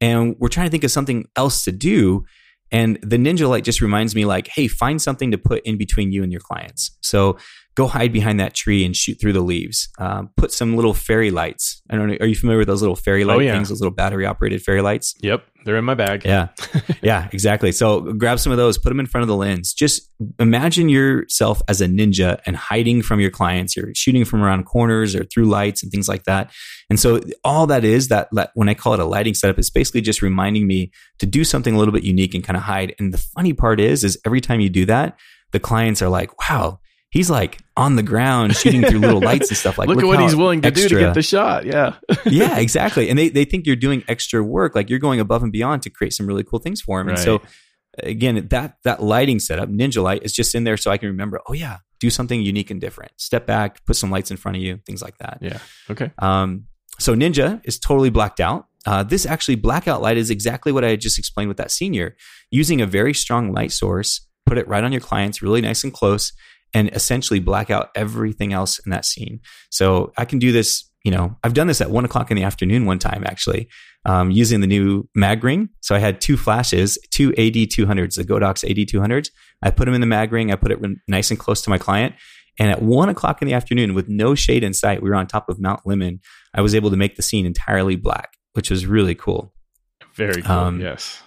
[0.00, 2.24] and we're trying to think of something else to do.
[2.72, 6.10] And the ninja light just reminds me like, hey, find something to put in between
[6.10, 6.96] you and your clients.
[7.00, 7.38] So
[7.76, 9.88] go hide behind that tree and shoot through the leaves.
[9.98, 11.82] Um, put some little fairy lights.
[11.90, 12.16] I don't know.
[12.20, 13.52] Are you familiar with those little fairy light Oh, yeah.
[13.52, 13.68] things?
[13.68, 15.14] Those little battery operated fairy lights?
[15.20, 16.24] Yep, they're in my bag.
[16.24, 16.48] Yeah.
[17.02, 17.72] yeah, exactly.
[17.72, 19.74] So grab some of those, put them in front of the lens.
[19.74, 20.10] Just
[20.40, 23.76] imagine yourself as a ninja and hiding from your clients.
[23.76, 26.50] You're shooting from around corners or through lights and things like that.
[26.88, 29.70] And so all that is that, that when I call it a lighting setup, it's
[29.70, 32.94] basically just reminding me to do something a little bit unique and kind of hide.
[32.98, 35.18] And the funny part is, is every time you do that,
[35.52, 39.56] the clients are like, wow, he's like on the ground shooting through little lights and
[39.56, 41.66] stuff like look, at what he's willing to do to get the shot.
[41.66, 41.96] Yeah.
[42.24, 43.10] yeah, exactly.
[43.10, 45.90] And they, they think you're doing extra work, like you're going above and beyond to
[45.90, 47.08] create some really cool things for them.
[47.08, 47.42] And so
[47.98, 51.40] again, that that lighting setup, Ninja Light, is just in there so I can remember,
[51.48, 53.12] oh yeah, do something unique and different.
[53.16, 55.38] Step back, put some lights in front of you, things like that.
[55.40, 55.58] yeah.
[55.90, 56.10] Okay.
[56.18, 56.66] Um,
[56.98, 58.66] so Ninja is totally blacked out.
[58.86, 62.16] Uh, this actually blackout light is exactly what I just explained with that senior.
[62.50, 65.92] Using a very strong light source, put it right on your clients, really nice and
[65.92, 66.32] close,
[66.76, 69.40] and essentially black out everything else in that scene.
[69.70, 70.84] So I can do this.
[71.04, 73.68] You know, I've done this at one o'clock in the afternoon one time actually,
[74.04, 75.70] um, using the new mag ring.
[75.80, 79.30] So I had two flashes, two AD 200s, the Godox AD 200s.
[79.62, 80.52] I put them in the mag ring.
[80.52, 82.14] I put it nice and close to my client.
[82.58, 85.26] And at one o'clock in the afternoon, with no shade in sight, we were on
[85.26, 86.20] top of Mount Lemmon.
[86.52, 89.54] I was able to make the scene entirely black, which was really cool.
[90.14, 90.54] Very cool.
[90.54, 91.22] Um, yes.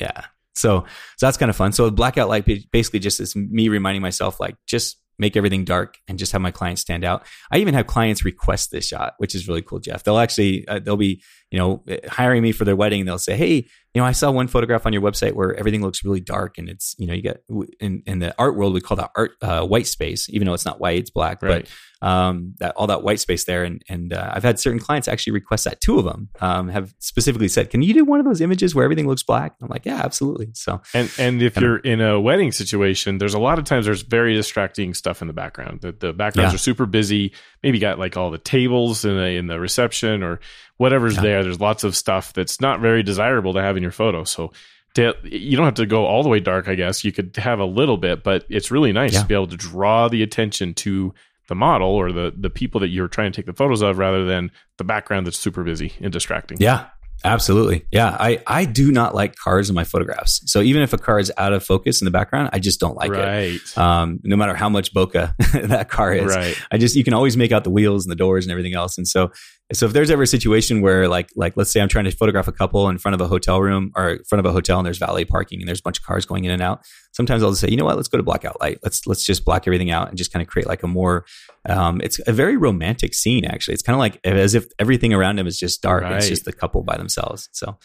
[0.00, 0.24] Yeah.
[0.58, 0.84] So,
[1.16, 1.72] so that's kind of fun.
[1.72, 6.18] So blackout light basically just is me reminding myself like just make everything dark and
[6.18, 7.26] just have my clients stand out.
[7.50, 10.04] I even have clients request this shot, which is really cool, Jeff.
[10.04, 13.54] They'll actually uh, they'll be, you know, hiring me for their wedding they'll say, "Hey,
[13.94, 16.68] you know, I saw one photograph on your website where everything looks really dark and
[16.68, 17.42] it's, you know, you get
[17.80, 20.66] in in the art world we call that art uh, white space, even though it's
[20.66, 21.66] not white, it's black, Right.
[21.66, 23.64] but um, that all that white space there.
[23.64, 25.80] And and uh, I've had certain clients actually request that.
[25.80, 28.84] Two of them um, have specifically said, "Can you do one of those images where
[28.84, 32.52] everything looks black?" I'm like, "Yeah, absolutely." So And and if you're in a wedding
[32.52, 35.80] situation, there's a lot of times there's very distracting stuff in the background.
[35.80, 36.56] The, the backgrounds Yeah.
[36.56, 37.32] are super busy.
[37.64, 40.38] Maybe you got like all the tables in the in the reception or
[40.78, 41.22] whatever's Yeah.
[41.22, 41.42] there.
[41.44, 44.24] There's lots of stuff that's not very desirable to have in your photo.
[44.24, 44.52] So
[44.94, 46.66] to, you don't have to go all the way dark.
[46.66, 49.20] I guess you could have a little bit, but it's really nice Yeah.
[49.22, 51.12] to be able to draw the attention to
[51.48, 54.24] the model or the the people that you're trying to take the photos of, rather
[54.24, 56.58] than the background that's super busy and distracting.
[56.60, 56.86] Yeah,
[57.24, 57.86] absolutely.
[57.90, 60.40] Yeah, I I do not like cars in my photographs.
[60.46, 62.96] So even if a car is out of focus in the background, I just don't
[62.96, 63.14] like it.
[63.14, 63.78] right.
[63.78, 65.32] Um, no matter how much bokeh
[65.68, 66.56] that car is, right.
[66.70, 68.98] I just you can always make out the wheels and the doors and everything else.
[68.98, 69.30] And so
[69.72, 72.48] so if there's ever a situation where like like let's say I'm trying to photograph
[72.48, 74.86] a couple in front of a hotel room or in front of a hotel and
[74.86, 76.84] there's valet parking and there's a bunch of cars going in and out,
[77.18, 78.78] sometimes I'll just say, you know what, let's go to blackout light.
[78.84, 81.26] Let's let's just black everything out and just kind of create like a more
[81.68, 83.74] um, it's a very romantic scene actually.
[83.74, 86.04] It's kind of like as if everything around them is just dark.
[86.04, 87.48] It's just the couple by themselves.
[87.50, 87.76] So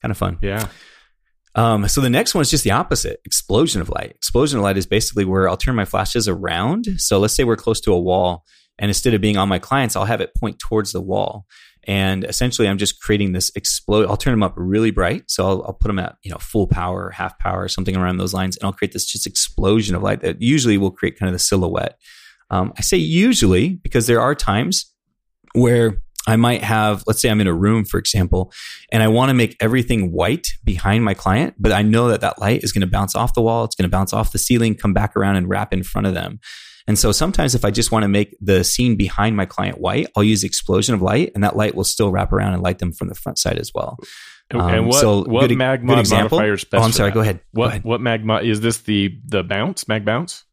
[0.00, 0.38] kind of fun.
[0.40, 0.68] Yeah.
[1.56, 4.12] Um, so the next one is just the opposite explosion of light.
[4.12, 6.86] Explosion of light is basically where I'll turn my flashes around.
[6.98, 8.44] So let's say we're close to a wall,
[8.78, 11.46] and instead of being on my clients, I'll have it point towards the wall.
[11.86, 14.08] And essentially, I'm just creating this explode.
[14.08, 15.30] I'll turn them up really bright.
[15.30, 18.34] So I'll, I'll put them at you know full power, half power, something around those
[18.34, 21.32] lines, and I'll create this just explosion of light that usually will create kind of
[21.32, 21.98] the silhouette.
[22.50, 24.92] Um, I say usually because there are times
[25.54, 28.52] where I might have, let's say I'm in a room, for example,
[28.90, 32.40] and I want to make everything white behind my client, but I know that that
[32.40, 34.74] light is going to bounce off the wall, it's going to bounce off the ceiling,
[34.74, 36.40] come back around and wrap in front of them.
[36.88, 40.06] And so sometimes if I just want to make the scene behind my client white,
[40.16, 42.92] I'll use explosion of light and that light will still wrap around and light them
[42.92, 43.98] from the front side as well.
[44.50, 46.38] And, Um, and what so what good- mag good mod example.
[46.38, 47.10] modifier is best Oh, I'm sorry.
[47.10, 47.14] that?
[47.14, 47.36] Go ahead.
[47.54, 47.84] Go What ahead.
[47.84, 48.78] what mag mod is this?
[48.78, 50.44] The the bounce mag bounce?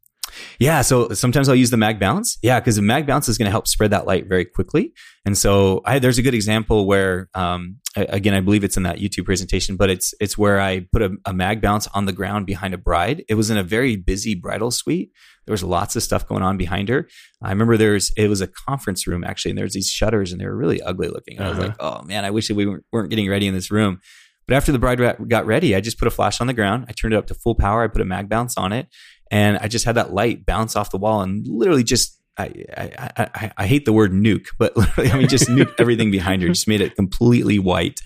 [0.58, 2.40] Yeah, so sometimes I'll use the mag bounce.
[2.42, 4.94] Yeah, because the mag bounce is going to help spread that light very quickly.
[5.26, 8.98] And so I, there's a good example where, um, again, I believe it's in that
[8.98, 12.46] YouTube presentation, but it's it's where I put a, a, mag bounce on the ground
[12.46, 13.24] behind a bride.
[13.30, 15.12] It was in a very busy bridal suite.
[15.46, 17.08] There was lots of stuff going on behind her.
[17.42, 20.46] I remember there's it was a conference room actually, and there's these shutters, and they
[20.46, 21.40] were really ugly looking.
[21.40, 21.48] Uh-huh.
[21.48, 21.68] I was uh-huh.
[21.68, 24.00] like, oh man, I wish we weren't, weren't getting ready in this room.
[24.48, 26.86] But after the bride got ready, I just put a flash on the ground.
[26.90, 27.84] I turned it up to full power.
[27.84, 28.88] I put a mag bounce on it,
[29.32, 33.10] and I just had that light bounce off the wall and literally just I, I,
[33.18, 36.48] I, I hate the word nuke, but literally, I mean, just nuke everything behind her,
[36.50, 38.02] just made it completely white.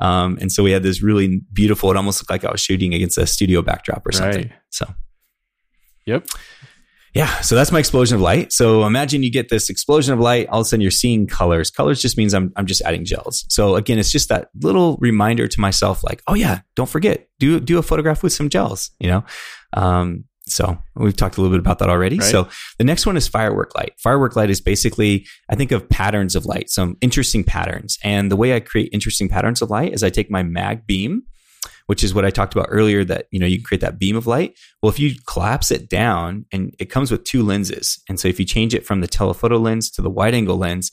[0.00, 2.94] Um, and so we had this really beautiful, it almost looked like I was shooting
[2.94, 4.48] against a studio backdrop or something.
[4.48, 4.52] Right.
[4.70, 4.86] So,
[6.06, 6.26] yep.
[7.14, 7.40] Yeah.
[7.40, 8.52] So that's my explosion of light.
[8.54, 10.48] So imagine you get this explosion of light.
[10.48, 11.70] All of a sudden you're seeing colors.
[11.70, 13.44] Colors just means I'm, I'm just adding gels.
[13.48, 17.60] So again, it's just that little reminder to myself, like, oh yeah, don't forget, do,
[17.60, 19.24] do a photograph with some gels, you know?
[19.74, 22.18] Um, so we've talked a little bit about that already.
[22.18, 22.30] Right.
[22.30, 22.48] So
[22.78, 23.94] the next one is firework light.
[23.98, 27.98] Firework light is basically, I think of patterns of light, some interesting patterns.
[28.04, 31.22] And the way I create interesting patterns of light is I take my mag beam,
[31.86, 34.16] which is what I talked about earlier that, you know, you can create that beam
[34.16, 34.56] of light.
[34.82, 38.00] Well, if you collapse it down and it comes with two lenses.
[38.08, 40.92] And so if you change it from the telephoto lens to the wide angle lens,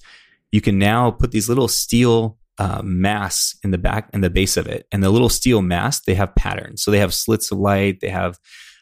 [0.52, 4.58] you can now put these little steel uh, mass in the back and the base
[4.58, 4.86] of it.
[4.92, 6.84] And the little steel mass, they have patterns.
[6.84, 8.02] So they have slits of light.
[8.02, 8.38] They have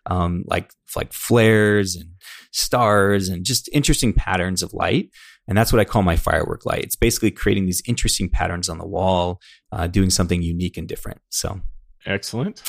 [0.07, 2.09] um, like like flares and
[2.51, 5.09] stars and just interesting patterns of light.
[5.47, 6.83] And that's what I call my firework light.
[6.83, 9.39] It's basically creating these interesting patterns on the wall,
[9.71, 11.21] uh, doing something unique and different.
[11.29, 11.61] So
[12.05, 12.63] excellent.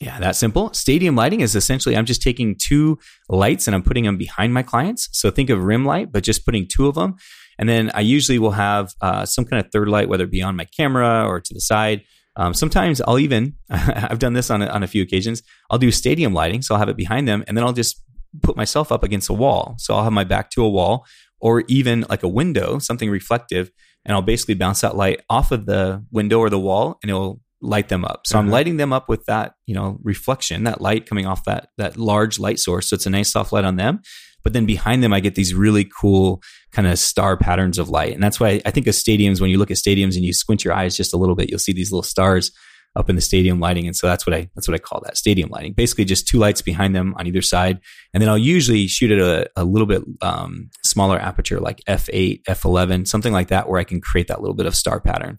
[0.00, 0.74] Yeah, that simple.
[0.74, 2.98] Stadium lighting is essentially I'm just taking two
[3.30, 5.08] lights and I'm putting them behind my clients.
[5.12, 7.16] So think of rim light, but just putting two of them.
[7.58, 10.42] And then I usually will have uh, some kind of third light, whether it be
[10.42, 12.02] on my camera or to the side,
[12.36, 15.42] um, sometimes I'll even, I've done this on a, on a few occasions.
[15.70, 16.62] I'll do stadium lighting.
[16.62, 18.02] So I'll have it behind them and then I'll just
[18.42, 19.74] put myself up against a wall.
[19.78, 21.06] So I'll have my back to a wall
[21.40, 23.70] or even like a window, something reflective.
[24.04, 27.40] And I'll basically bounce that light off of the window or the wall and it'll
[27.60, 28.26] light them up.
[28.26, 28.52] So I'm uh-huh.
[28.52, 32.38] lighting them up with that, you know, reflection, that light coming off that, that large
[32.38, 32.88] light source.
[32.88, 34.02] So it's a nice soft light on them.
[34.42, 38.14] But then behind them, I get these really cool kind of star patterns of light.
[38.14, 40.64] And that's why I think of stadiums, when you look at stadiums and you squint
[40.64, 42.52] your eyes just a little bit, you'll see these little stars
[42.94, 43.86] up in the stadium lighting.
[43.86, 45.74] And so that's what I, that's what I call that stadium lighting.
[45.74, 47.80] Basically just two lights behind them on either side.
[48.14, 52.42] And then I'll usually shoot at a, a little bit, um, smaller aperture, like f8,
[52.44, 55.38] f11, something like that, where I can create that little bit of star pattern.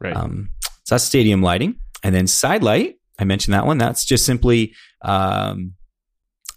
[0.00, 0.14] Right.
[0.14, 0.50] Um,
[0.84, 1.76] so that's stadium lighting.
[2.02, 3.78] And then side light, I mentioned that one.
[3.78, 5.72] That's just simply, um,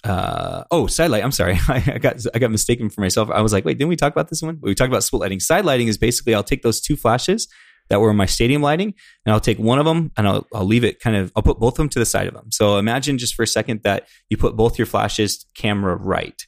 [0.04, 1.24] uh, oh, side light.
[1.24, 1.60] I'm sorry.
[1.68, 3.30] I got, I got mistaken for myself.
[3.30, 4.60] I was like, wait, didn't we talk about this one?
[4.62, 5.40] We talked about split lighting.
[5.40, 7.48] Side lighting is basically I'll take those two flashes
[7.90, 8.94] that were in my stadium lighting
[9.26, 11.60] and I'll take one of them and I'll, I'll leave it kind of, I'll put
[11.60, 12.52] both of them to the side of them.
[12.52, 16.40] So imagine just for a second that you put both your flashes camera right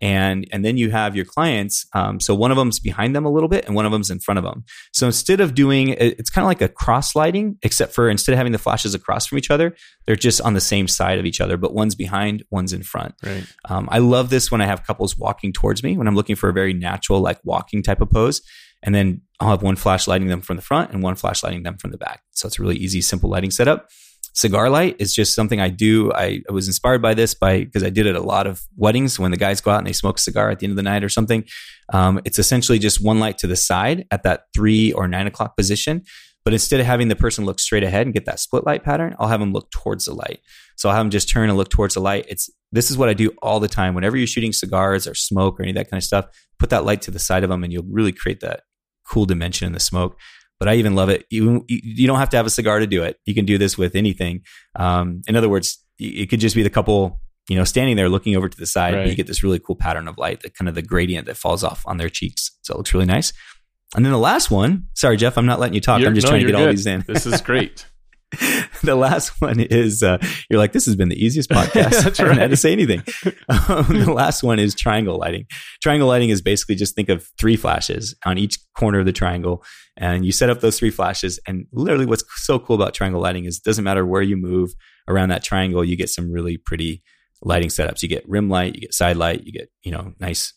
[0.00, 3.30] and and then you have your clients um, so one of them's behind them a
[3.30, 4.64] little bit and one of them's in front of them.
[4.92, 8.38] So instead of doing it's kind of like a cross lighting except for instead of
[8.38, 9.74] having the flashes across from each other
[10.06, 13.14] they're just on the same side of each other but one's behind one's in front.
[13.24, 13.46] Right.
[13.68, 16.48] Um, i love this when i have couples walking towards me when i'm looking for
[16.48, 18.42] a very natural like walking type of pose
[18.82, 21.62] and then i'll have one flash lighting them from the front and one flash lighting
[21.62, 22.22] them from the back.
[22.32, 23.88] So it's a really easy simple lighting setup
[24.38, 26.12] cigar light is just something I do.
[26.12, 28.62] I, I was inspired by this by because I did it at a lot of
[28.76, 30.76] weddings when the guys go out and they smoke a cigar at the end of
[30.76, 31.44] the night or something.
[31.92, 35.56] Um, it's essentially just one light to the side at that three or nine o'clock
[35.56, 36.04] position.
[36.44, 39.16] But instead of having the person look straight ahead and get that split light pattern,
[39.18, 40.40] I'll have them look towards the light.
[40.76, 42.24] So I'll have them just turn and look towards the light.
[42.28, 43.92] It's this is what I do all the time.
[43.92, 46.26] Whenever you're shooting cigars or smoke or any of that kind of stuff,
[46.60, 48.60] put that light to the side of them and you'll really create that
[49.04, 50.16] cool dimension in the smoke
[50.58, 51.26] but I even love it.
[51.30, 53.18] You you don't have to have a cigar to do it.
[53.24, 54.42] You can do this with anything.
[54.76, 58.36] Um, in other words, it could just be the couple, you know, standing there looking
[58.36, 58.94] over to the side.
[58.94, 59.06] Right.
[59.08, 61.64] you get this really cool pattern of light, the kind of the gradient that falls
[61.64, 62.50] off on their cheeks.
[62.62, 63.32] So it looks really nice.
[63.96, 64.86] And then the last one.
[64.94, 66.00] Sorry, Jeff, I'm not letting you talk.
[66.00, 66.66] You're, I'm just no, trying to get good.
[66.66, 67.04] all these in.
[67.06, 67.86] this is great.
[68.82, 70.18] the last one is uh,
[70.50, 71.90] you're like this has been the easiest podcast.
[72.02, 73.02] That's I haven't had to say anything.
[73.50, 75.46] Um, the last one is triangle lighting.
[75.82, 79.64] Triangle lighting is basically just think of three flashes on each corner of the triangle,
[79.96, 81.40] and you set up those three flashes.
[81.46, 84.70] And literally, what's so cool about triangle lighting is it doesn't matter where you move
[85.08, 87.02] around that triangle, you get some really pretty
[87.42, 88.02] lighting setups.
[88.02, 90.52] You get rim light, you get side light, you get you know nice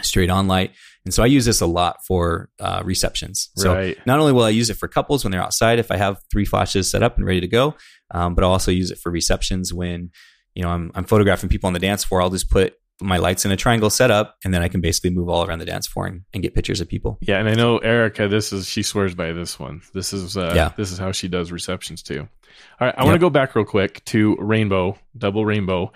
[0.00, 0.72] straight on light.
[1.04, 3.50] And so I use this a lot for uh, receptions.
[3.56, 3.98] So right.
[4.06, 6.44] not only will I use it for couples when they're outside, if I have three
[6.44, 7.74] flashes set up and ready to go,
[8.12, 10.10] um, but I'll also use it for receptions when
[10.54, 12.22] you know I'm, I'm photographing people on the dance floor.
[12.22, 15.28] I'll just put my lights in a triangle setup, and then I can basically move
[15.28, 17.18] all around the dance floor and, and, get pictures of people.
[17.20, 18.28] Yeah, and I know Erica.
[18.28, 19.82] This is she swears by this one.
[19.92, 20.72] This is uh, yeah.
[20.76, 22.28] This is how she does receptions too.
[22.80, 25.92] All right, I want to go back real quick to rainbow, double rainbow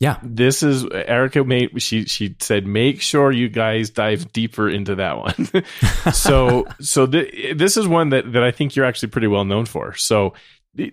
[0.00, 0.18] Yeah.
[0.22, 5.18] This is Erica made she she said make sure you guys dive deeper into that
[5.18, 5.64] one.
[6.12, 9.66] so so th- this is one that that I think you're actually pretty well known
[9.66, 9.94] for.
[9.94, 10.34] So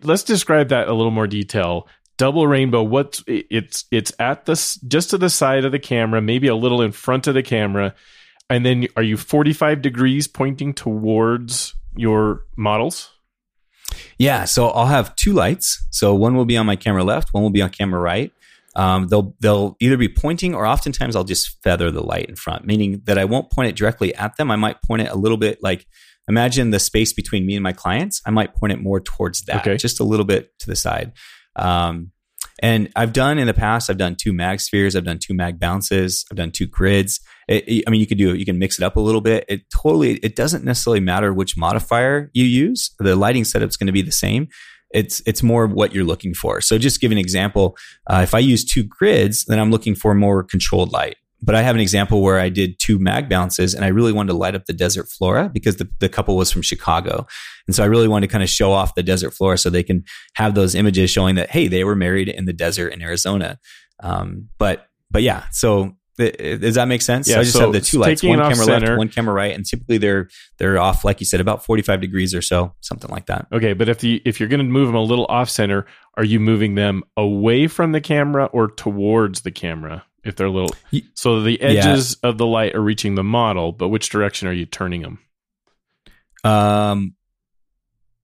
[0.03, 1.87] let's describe that a little more detail.
[2.17, 4.53] Double rainbow what it's it's at the
[4.87, 7.95] just to the side of the camera, maybe a little in front of the camera.
[8.49, 13.09] And then are you 45 degrees pointing towards your models?
[14.17, 15.85] Yeah, so I'll have two lights.
[15.89, 18.31] So one will be on my camera left, one will be on camera right.
[18.75, 22.65] Um, they'll they'll either be pointing or oftentimes I'll just feather the light in front,
[22.65, 24.49] meaning that I won't point it directly at them.
[24.49, 25.87] I might point it a little bit like
[26.27, 28.21] imagine the space between me and my clients.
[28.25, 29.77] I might point it more towards that, okay.
[29.77, 31.13] just a little bit to the side.
[31.55, 32.11] Um,
[32.61, 35.59] and I've done in the past, I've done two mag spheres, I've done two mag
[35.59, 37.19] bounces, I've done two grids.
[37.47, 39.45] It, it, I mean, you can do, you can mix it up a little bit.
[39.47, 42.91] It totally, it doesn't necessarily matter which modifier you use.
[42.99, 44.47] The lighting setup's going to be the same.
[44.93, 46.61] It's, it's more what you're looking for.
[46.61, 47.77] So just give an example.
[48.07, 51.61] Uh, if I use two grids, then I'm looking for more controlled light but I
[51.61, 54.55] have an example where I did two mag bounces and I really wanted to light
[54.55, 57.25] up the desert flora because the, the couple was from Chicago.
[57.67, 59.83] And so I really wanted to kind of show off the desert flora so they
[59.83, 60.03] can
[60.35, 63.57] have those images showing that, hey, they were married in the desert in Arizona.
[64.01, 65.95] Um, but, but yeah, so
[66.29, 67.27] does that make sense?
[67.27, 68.87] Yeah, so I just so have the two lights, one camera center.
[68.87, 72.01] left, one camera right, and typically they're they're off, like you said, about forty five
[72.01, 73.47] degrees or so, something like that.
[73.51, 76.23] Okay, but if the if you're going to move them a little off center, are
[76.23, 80.03] you moving them away from the camera or towards the camera?
[80.23, 80.75] if they're little.
[81.13, 82.29] So the edges yeah.
[82.29, 85.19] of the light are reaching the model, but which direction are you turning them?
[86.43, 87.15] Um,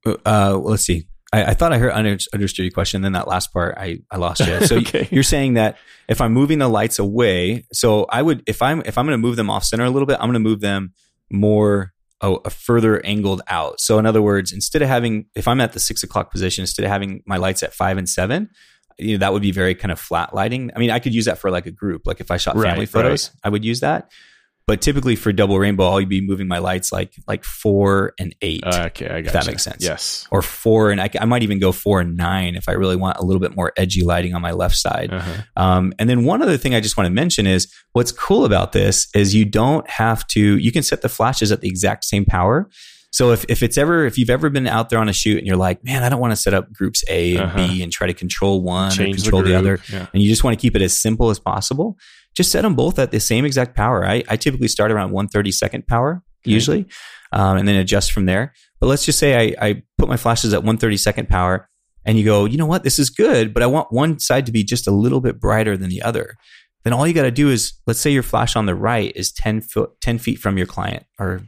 [0.06, 1.08] uh, well, let's see.
[1.34, 3.02] I, I, thought I heard understood your question.
[3.02, 4.66] Then that last part, I, I lost you.
[4.66, 5.08] So okay.
[5.12, 8.98] you're saying that if I'm moving the lights away, so I would if I'm if
[8.98, 10.94] I'm going to move them off center a little bit, I'm going to move them
[11.30, 13.82] more a, a, further angled out.
[13.82, 16.86] So in other words, instead of having if I'm at the six o'clock position, instead
[16.86, 18.50] of having my lights at five and seven,
[18.98, 20.72] you know, that would be very kind of flat lighting.
[20.76, 22.08] I mean, I could use that for like a group.
[22.08, 23.40] Like if I shot family right, photos, right.
[23.44, 24.12] I would use that.
[24.68, 28.62] But typically for double rainbow, I'll be moving my lights like like four and eight.
[28.66, 29.82] Uh, okay, I got if that makes sense.
[29.82, 32.98] Yes, or four and I, I, might even go four and nine if I really
[32.98, 35.14] want a little bit more edgy lighting on my left side.
[35.14, 35.42] Uh-huh.
[35.56, 38.74] Um, and then one other thing I just want to mention is what's cool about
[38.74, 40.58] this is you don't have to.
[40.58, 42.70] You can set the flashes at the exact same power.
[43.12, 45.48] So if, if it's ever, if you've ever been out there on a shoot and
[45.48, 47.68] you're like, man, I don't want to set up groups A and uh-huh.
[47.68, 50.08] B and try to control one Change control the, the other, yeah.
[50.14, 51.98] and you just want to keep it as simple as possible,
[52.38, 54.06] just set them both at the same exact power.
[54.06, 56.52] I, I typically start around 132nd power okay.
[56.52, 56.86] usually,
[57.32, 58.54] um, and then adjust from there.
[58.80, 61.68] But let's just say I, I put my flashes at 132nd power
[62.06, 64.52] and you go, you know what, this is good, but I want one side to
[64.52, 66.36] be just a little bit brighter than the other.
[66.84, 69.32] Then all you got to do is, let's say your flash on the right is
[69.32, 71.42] 10 foot, 10 feet from your client or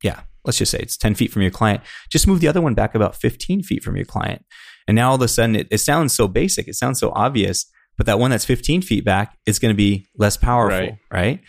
[0.00, 2.74] yeah, let's just say it's 10 feet from your client, just move the other one
[2.74, 4.44] back about 15 feet from your client.
[4.86, 7.66] And now all of a sudden it, it sounds so basic, it sounds so obvious,
[7.96, 10.98] but that one that's 15 feet back is going to be less powerful, right?
[11.12, 11.40] right?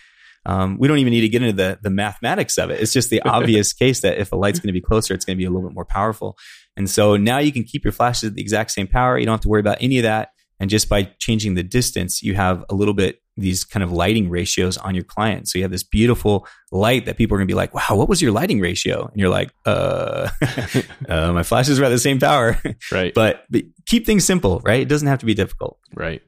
[0.46, 2.80] Um, we don't even need to get into the, the mathematics of it.
[2.82, 5.38] It's just the obvious case that if a light's going to be closer, it's going
[5.38, 6.38] to be a little bit more powerful.
[6.76, 9.18] And so now you can keep your flashes at the exact same power.
[9.18, 10.30] You don't have to worry about any of that.
[10.60, 14.30] And just by changing the distance, you have a little bit these kind of lighting
[14.30, 15.48] ratios on your client.
[15.48, 18.10] So you have this beautiful light that people are going to be like, wow, what
[18.10, 19.08] was your lighting ratio?
[19.08, 20.30] And you're like, uh,
[21.10, 22.62] uh my flashes are at the same power.
[22.92, 23.14] Right.
[23.14, 24.82] but, but keep things simple, right?
[24.82, 25.80] It doesn't have to be difficult.
[25.96, 26.22] Right.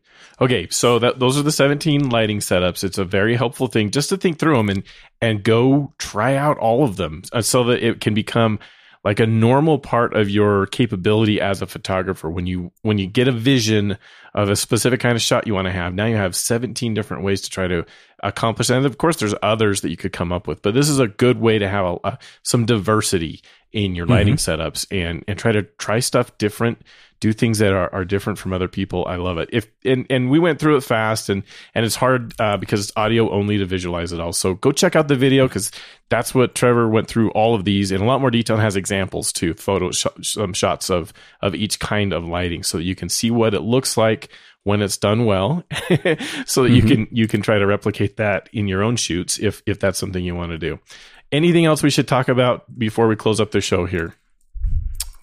[0.43, 2.83] Okay, so that those are the 17 lighting setups.
[2.83, 4.83] It's a very helpful thing just to think through them and
[5.21, 8.59] and go try out all of them uh, so that it can become
[9.05, 13.29] like a normal part of your capability as a photographer when you when you get
[13.29, 13.97] a vision
[14.33, 17.23] of a specific kind of shot you want to have now you have 17 different
[17.23, 17.85] ways to try to
[18.21, 20.89] accomplish that and of course there's others that you could come up with but this
[20.89, 23.41] is a good way to have a, a, some diversity
[23.71, 24.61] in your lighting mm-hmm.
[24.61, 26.81] setups and and try to try stuff different
[27.23, 29.05] do things that are, are different from other people.
[29.07, 29.47] I love it.
[29.53, 31.43] If and and we went through it fast and
[31.73, 34.33] and it's hard uh, because it's audio only to visualize it all.
[34.33, 35.71] So go check out the video because
[36.09, 38.75] that's what Trevor went through all of these in a lot more detail and has
[38.75, 42.93] examples too, photo sh- some shots of of each kind of lighting so that you
[42.93, 44.27] can see what it looks like
[44.63, 46.73] when it's done well so that mm-hmm.
[46.73, 49.97] you can you can try to replicate that in your own shoots if if that's
[49.97, 50.77] something you want to do.
[51.31, 54.13] Anything else we should talk about before we close up the show here?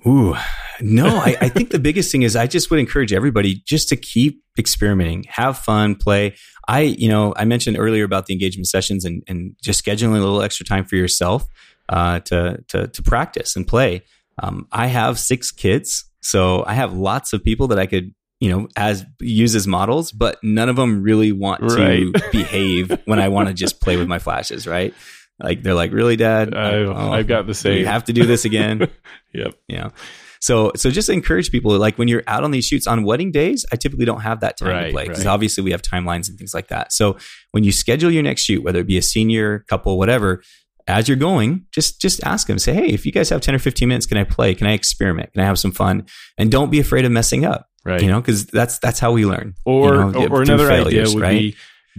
[0.07, 0.35] Ooh,
[0.81, 3.97] no, I, I, think the biggest thing is I just would encourage everybody just to
[3.97, 6.37] keep experimenting, have fun, play.
[6.69, 10.21] I, you know, I mentioned earlier about the engagement sessions and, and just scheduling a
[10.21, 11.47] little extra time for yourself
[11.89, 14.03] uh, to, to, to practice and play.
[14.43, 18.51] Um, I have six kids, so I have lots of people that I could, you
[18.51, 22.13] know, as use as models, but none of them really want right.
[22.15, 24.95] to behave when I want to just play with my flashes, right?
[25.43, 26.55] Like they're like, really, Dad?
[26.55, 27.79] I, oh, I've got the same.
[27.79, 28.89] You have to do this again.
[29.35, 29.55] yep.
[29.69, 29.91] Yeah.
[30.41, 33.67] So, so just encourage people like when you're out on these shoots on wedding days,
[33.73, 35.33] I typically don't have that time Right, to play because right.
[35.33, 36.93] obviously we have timelines and things like that.
[36.93, 37.19] So
[37.51, 40.43] when you schedule your next shoot, whether it be a senior couple, whatever,
[40.87, 43.59] as you're going, just just ask them, say, hey, if you guys have 10 or
[43.59, 44.55] 15 minutes, can I play?
[44.55, 45.33] Can I experiment?
[45.35, 46.07] Can I have some fun?
[46.39, 47.67] And don't be afraid of messing up.
[47.85, 48.01] Right.
[48.01, 49.55] You know, because that's that's how we learn.
[49.65, 51.39] or you know, or, or another idea would right?
[51.39, 51.57] be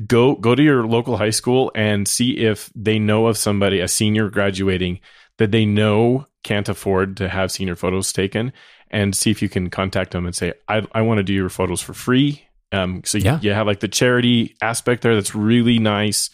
[0.08, 3.88] go go to your local high school and see if they know of somebody a
[3.88, 5.00] senior graduating
[5.38, 8.54] that they know can't afford to have senior photos taken
[8.90, 11.50] and see if you can contact them and say i, I want to do your
[11.50, 12.42] photos for free
[12.74, 13.38] um, so Yeah.
[13.42, 16.30] you have like the charity aspect there that's really nice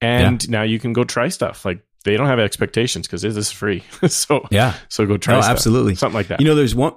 [0.00, 3.50] and now you can go try stuff like they don't have expectations because this is
[3.50, 4.74] free so yeah.
[4.88, 5.94] so go try No, absolutely.
[5.96, 6.94] something like that You know, there's one.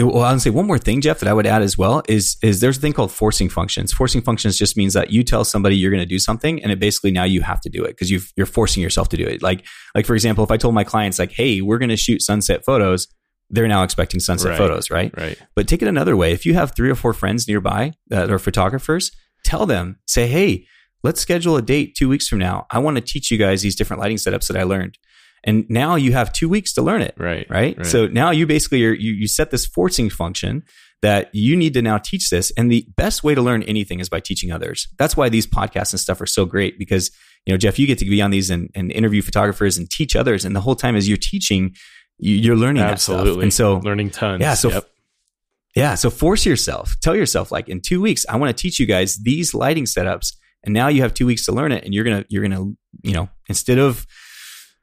[0.00, 2.36] Well, I would say one more thing, Jeff, that I would add as well is
[2.42, 3.92] is there's a thing called forcing functions.
[3.92, 6.78] Forcing functions just means that you tell somebody you're going to do something, and it
[6.78, 9.42] basically now you have to do it because you you're forcing yourself to do it.
[9.42, 12.22] Like like for example, if I told my clients like, "Hey, we're going to shoot
[12.22, 13.08] sunset photos,"
[13.50, 14.58] they're now expecting sunset Right.
[14.58, 15.12] photos, right?
[15.16, 16.32] right But take it another way.
[16.32, 19.10] If you have three or four friends nearby that are photographers,
[19.44, 20.66] tell them, say, hey,
[21.02, 22.66] let's schedule a date two weeks from now.
[22.70, 24.98] I want to teach you guys these different lighting setups that I learned.
[25.44, 27.14] And now you have two weeks to learn it.
[27.16, 27.76] right Right.
[27.76, 27.86] right.
[27.86, 30.64] So now you basically are, you, you set this forcing function
[31.02, 32.52] that you need to now teach this.
[32.58, 34.86] And the best way to learn anything is by teaching others.
[34.98, 37.10] That's why these podcasts and stuff are so great because,
[37.46, 40.14] you know, Jeff, you get to be on these and, and interview photographers and teach
[40.14, 40.44] others.
[40.44, 41.74] And the whole time as you're teaching,
[42.18, 44.90] you, you're learning absolutely And so learning tons Yeah, so Yep.
[45.74, 45.94] yeah.
[45.94, 46.96] So force yourself.
[47.00, 50.34] Tell yourself, like, in two weeks, I want to teach you guys these lighting setups.
[50.64, 51.82] And now you have two weeks to learn it.
[51.84, 52.72] And you're gonna, you're gonna,
[53.02, 54.06] you know, instead of,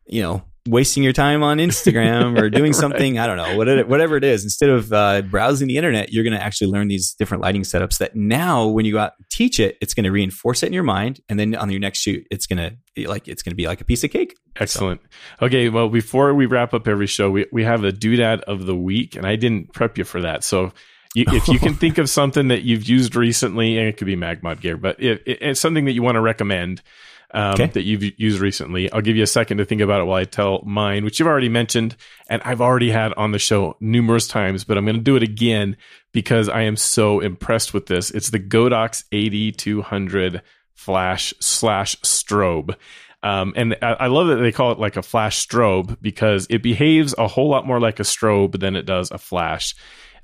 [0.08, 2.76] you know, wasting your time on Instagram or doing Right.
[2.76, 6.26] something, I don't know, whatever, whatever it is, instead of uh, browsing the internet, you're
[6.26, 9.60] gonna actually learn these different lighting setups that now when you go out and teach
[9.62, 11.22] it, it's gonna reinforce it in your mind.
[11.30, 14.04] And then on your next shoot, it's gonna like it's gonna be like a piece
[14.04, 14.36] of cake.
[14.58, 15.00] Excellent.
[15.42, 18.76] Okay, well, before we wrap up every show, we, we have a doodad of the
[18.76, 20.44] week, and I didn't prep you for that.
[20.44, 20.74] So
[21.16, 24.18] you, if you can think of something that you've used recently, and it could be
[24.18, 26.82] Magmod gear, but if it, it's something that you want to recommend
[27.34, 27.68] um, Okay.
[27.68, 30.24] that you've used recently, I'll give you a second to think about it while I
[30.24, 31.96] tell mine, which you've already mentioned,
[32.30, 35.24] and I've already had on the show numerous times, but I'm going to do it
[35.24, 35.76] again
[36.14, 38.12] because I am so impressed with this.
[38.12, 40.42] It's the Godox AD200
[40.74, 42.76] flash slash strobe.
[43.24, 46.62] Um, and I, I love that they call it like a flash strobe because it
[46.64, 49.76] behaves a whole lot more like a strobe than it does a flash.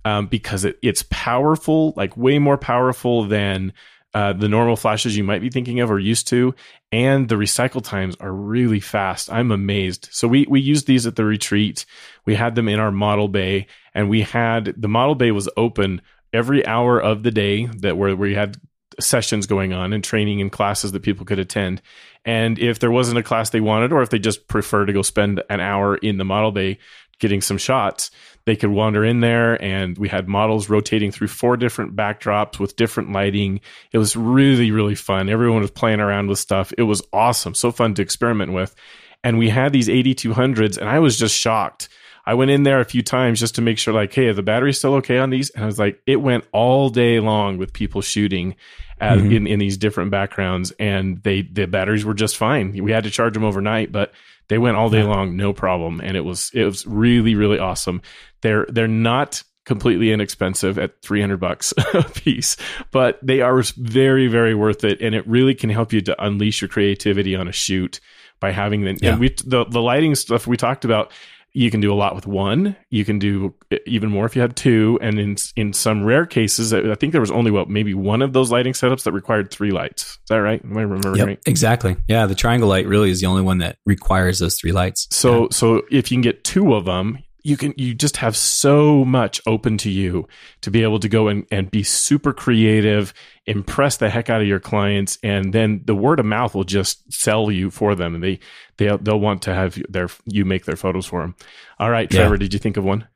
[0.06, 3.74] Um, because it, it's powerful, like way more powerful than
[4.14, 6.54] uh, the normal flashes you might be thinking of or used to,
[6.92, 9.32] and the recycle times are really fast.
[9.32, 10.10] I'm amazed.
[10.12, 11.86] So we we used these at the retreat.
[12.26, 16.02] We had them in our model bay, and we had the model bay was open
[16.32, 18.58] every hour of the day that where we had
[19.00, 21.82] sessions going on and training and classes that people could attend.
[22.26, 25.02] And if there wasn't a class they wanted, or if they just prefer to go
[25.02, 26.78] spend an hour in the model bay
[27.20, 28.12] getting some shots,
[28.46, 29.62] they could wander in there.
[29.64, 33.62] And we had models rotating through four different backdrops with different lighting.
[33.92, 35.30] It was really, really fun.
[35.30, 36.74] Everyone was playing around with stuff.
[36.78, 37.54] It was awesome.
[37.56, 38.76] So fun to experiment with.
[39.24, 41.88] And we had these AD200s, and I was just shocked.
[42.26, 44.44] I went in there a few times just to make sure, like, hey, are the
[44.44, 45.50] batteries still okay on these?
[45.52, 48.56] And I was like, it went all day long with people shooting
[49.00, 49.34] at, Mhm.
[49.36, 52.72] in in these different backgrounds, and they the batteries were just fine.
[52.82, 54.14] We had to charge them overnight, but
[54.50, 55.06] they went all day Yeah.
[55.06, 58.02] long, no problem, and it was it was really really awesome.
[58.42, 62.58] They're they're not completely inexpensive at 300 bucks a piece
[62.92, 66.62] but they are very very worth it and it really can help you to unleash
[66.62, 68.02] your creativity on a shoot
[68.42, 69.12] by having them Yeah.
[69.12, 71.14] and we the, the lighting stuff we talked about
[71.54, 72.76] you can do a lot with one.
[72.90, 74.98] You can do uh, even more if you have two.
[75.02, 78.22] And in in some rare cases uh, i think there was only what maybe one
[78.22, 80.04] of those lighting setups that required three lights.
[80.04, 80.64] Is that right?
[80.64, 81.40] Am i remembering Yep, right?
[81.46, 81.96] exactly.
[82.08, 85.08] Yeah, the triangle light really is the only one that requires those three lights.
[85.12, 89.04] So so if you can get two of them, you can you just have so
[89.04, 90.28] much open to you
[90.62, 93.14] to be able to go and, and be super creative,
[93.46, 97.12] impress the heck out of your clients, and then the word of mouth will just
[97.12, 98.40] sell you for them, and they
[98.78, 101.36] they they'll want to have their you make their photos for them.
[101.80, 102.22] All right, Yeah.
[102.22, 103.08] Trevor, did you think of one?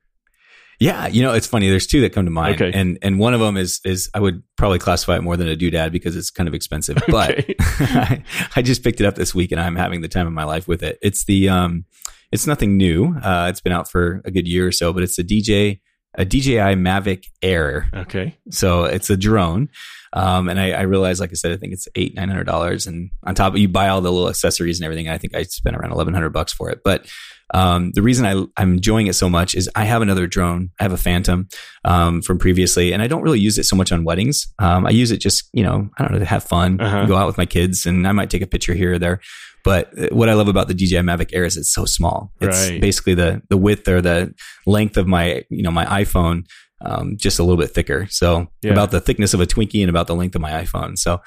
[0.79, 1.69] Yeah, you know, it's funny.
[1.69, 2.77] There's two that come to mind, Okay.
[2.77, 5.55] and and one of them is is I would probably classify it more than a
[5.55, 6.97] doodad because it's kind of expensive.
[7.07, 7.39] But
[7.81, 8.23] Okay.
[8.55, 10.67] I just picked it up this week, and I'm having the time of my life
[10.67, 10.99] with it.
[11.01, 11.85] It's the um,
[12.31, 13.15] it's nothing new.
[13.23, 15.79] Uh, it's been out for a good year or so, but it's a DJ
[16.19, 17.89] a DJI Mavic Air.
[17.93, 19.69] Okay, So it's a drone.
[20.13, 22.87] Um, and I, I realized, like I said, I think it's eight, nine hundred dollars.
[22.87, 25.09] And on top of you buy all the little accessories and everything.
[25.09, 26.79] I think I spent around eleven hundred bucks for it.
[26.83, 27.05] But
[27.53, 30.71] um, the reason I, I'm enjoying it so much is I have another drone.
[30.79, 31.47] I have a Phantom
[31.85, 34.47] um, from previously, and I don't really use it so much on weddings.
[34.59, 37.05] Um, I use it just, you know, I don't know, to have fun, Uh-huh.
[37.05, 39.21] go out with my kids, and I might take a picture here or there.
[39.63, 42.31] But uh, what I love about the DJI Mavic Air is it's so small.
[42.41, 42.79] It's Right.
[42.81, 44.33] basically the the width or the
[44.65, 46.45] length of my you know my iPhone,
[46.85, 48.07] um, just a little bit thicker.
[48.09, 48.71] So Yeah.
[48.71, 50.97] about the thickness of a Twinkie and about the length of my iPhone.
[50.97, 51.21] So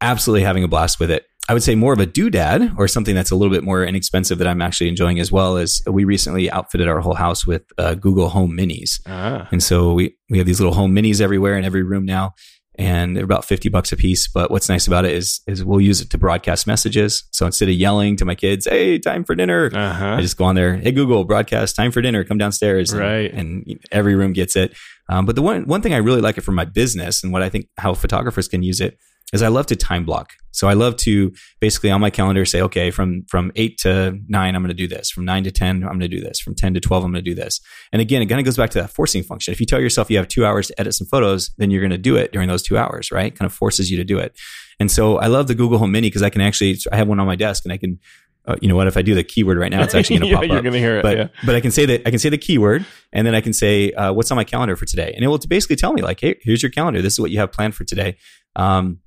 [0.00, 1.24] absolutely having a blast with it.
[1.46, 4.38] I would say more of a doodad or something that's a little bit more inexpensive
[4.38, 7.94] that I'm actually enjoying as well is we recently outfitted our whole house with uh,
[7.96, 8.98] Google Home Minis.
[9.06, 12.32] Ah, And so we, we have these little home minis everywhere in every room now.
[12.76, 14.26] And they're about 50 bucks a piece.
[14.26, 17.22] But what's nice about it is, is we'll use it to broadcast messages.
[17.30, 19.70] So instead of yelling to my kids, Hey, time for dinner.
[19.72, 20.14] uh huh.
[20.14, 20.74] I just go on there.
[20.76, 22.24] Hey, Google broadcast time for dinner.
[22.24, 22.92] Come downstairs.
[22.92, 23.32] And, Right.
[23.32, 24.74] And every room gets it.
[25.08, 27.42] Um, but the one, one thing I really like it for my business and what
[27.42, 28.98] I think how photographers can use it
[29.34, 30.32] is I love to time block.
[30.52, 34.54] So I love to basically on my calendar say, okay, from, from eight to nine,
[34.54, 35.10] I'm going to do this.
[35.10, 36.38] From nine to 10, I'm going to do this.
[36.38, 37.60] From 10 to 12, I'm going to do this.
[37.92, 39.50] And again, it kind of goes back to that forcing function.
[39.50, 41.90] If you tell yourself you have two hours to edit some photos, then you're going
[41.90, 43.36] to do it during those two hours, right?
[43.36, 44.38] Kind of forces you to do it.
[44.78, 47.18] And so I love the Google Home Mini because I can actually, I have one
[47.18, 47.98] on my desk and I can,
[48.46, 50.34] uh, you know what, if I do the keyword right now, it's actually going to
[50.34, 51.02] yeah, pop you're up going to hear it.
[51.02, 51.28] but yeah.
[51.46, 53.92] but I can say that I can say the keyword, and then I can say
[53.92, 56.38] uh, what's on my calendar for today, and it will basically tell me like, hey,
[56.42, 57.00] here's your calendar.
[57.00, 58.18] This is what you have planned for today.
[58.56, 58.98] Um,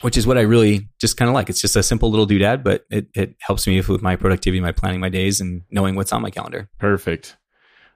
[0.00, 1.48] which is what I really just kind of like.
[1.50, 4.72] It's just a simple little doodad, but it, it helps me with my productivity, my
[4.72, 6.68] planning my days, and knowing what's on my calendar.
[6.78, 7.36] Perfect.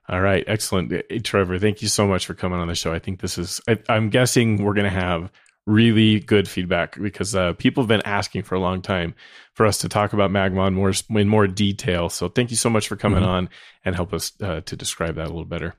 [0.08, 0.44] All right.
[0.46, 0.90] Excellent.
[1.08, 2.92] Hey, Trevor, thank you so much for coming on the show.
[2.92, 5.30] I think this is, I, I'm guessing we're going to have
[5.64, 9.14] really good feedback because uh, people have been asking for a long time
[9.54, 12.08] for us to talk about MagMod in more, in more detail.
[12.08, 13.28] So thank you so much for coming Mhm.
[13.28, 13.48] on
[13.84, 15.76] and help us uh, to describe that a little better.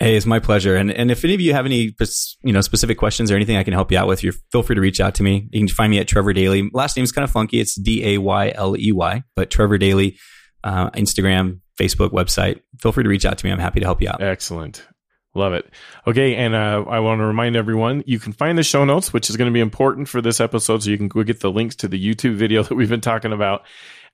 [0.00, 0.76] Hey, it's my pleasure.
[0.76, 1.94] And and if any of you have any
[2.42, 4.74] you know specific questions or anything I can help you out with, you feel free
[4.74, 5.46] to reach out to me.
[5.52, 6.70] You can find me at Trevor Dayley.
[6.72, 7.60] Last name's kind of funky.
[7.60, 10.16] It's D A Y L E Y, but Trevor Dayley,
[10.64, 12.60] uh, Instagram, Facebook, website.
[12.80, 13.52] Feel free to reach out to me.
[13.52, 14.22] I'm happy to help you out.
[14.22, 14.86] Excellent.
[15.34, 15.70] Love it.
[16.06, 16.34] Okay.
[16.34, 19.36] And uh, I want to remind everyone you can find the show notes, which is
[19.36, 20.82] going to be important for this episode.
[20.82, 23.32] So you can go get the links to the YouTube video that we've been talking
[23.32, 23.64] about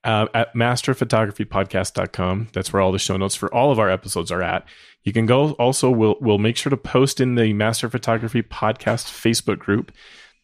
[0.03, 2.49] uh, at masterphotographypodcast.com.
[2.53, 4.65] That's where all the show notes for all of our episodes are at.
[5.03, 9.05] You can go also, we'll, we'll make sure to post in the Master Photography Podcast
[9.05, 9.91] Facebook group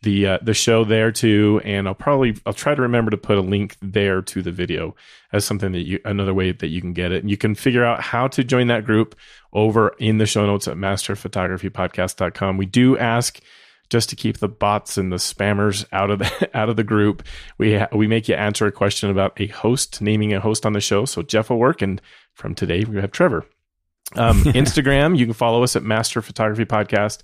[0.03, 3.37] the uh, the show there too and I'll probably I'll try to remember to put
[3.37, 4.95] a link there to the video
[5.31, 7.83] as something that you another way that you can get it and you can figure
[7.83, 9.15] out how to join that group
[9.53, 13.39] over in the show notes at masterphotographypodcast.com we do ask
[13.93, 17.23] just to keep the bots and the spammers out of the out of the group
[17.59, 20.73] we ha- we make you answer a question about a host naming a host on
[20.73, 22.01] the show so Jeff will work and
[22.33, 23.45] from today we have Trevor
[24.15, 27.21] um, Instagram you can follow us at Master Photography Podcast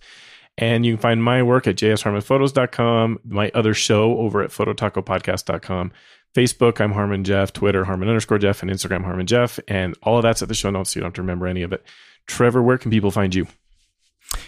[0.60, 5.94] and you can find my work at jsharmonphotos.com, my other show over at phototacopodcast.com.
[6.36, 9.58] Facebook, I'm Harmon Jeff, Twitter, Harmon underscore Jeff, and Instagram, Harmon Jeff.
[9.70, 11.64] And all of that's at the show notes, so you don't have to remember any
[11.64, 11.86] of it.
[12.28, 13.48] Trevor, where can people find you?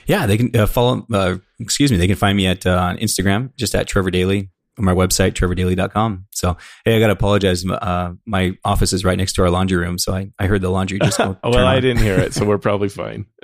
[0.06, 1.06] Yeah, they can uh, follow.
[1.12, 4.50] Uh, excuse me, they can find me at uh, on Instagram, just at Trevor Dayley,
[4.78, 6.28] or my website trevordayley.com.
[6.32, 7.66] So hey, I got to apologize.
[7.66, 10.70] Uh, my office is right next to our laundry room, so I, I heard the
[10.70, 11.20] laundry just.
[11.20, 11.82] well, I on.
[11.82, 13.26] didn't hear it, so we're probably fine.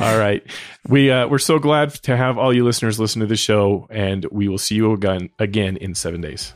[0.00, 0.42] all right.
[0.88, 4.26] We, uh, we're so glad to have all you listeners listen to the show, and
[4.30, 6.54] we will see you again, again in seven days.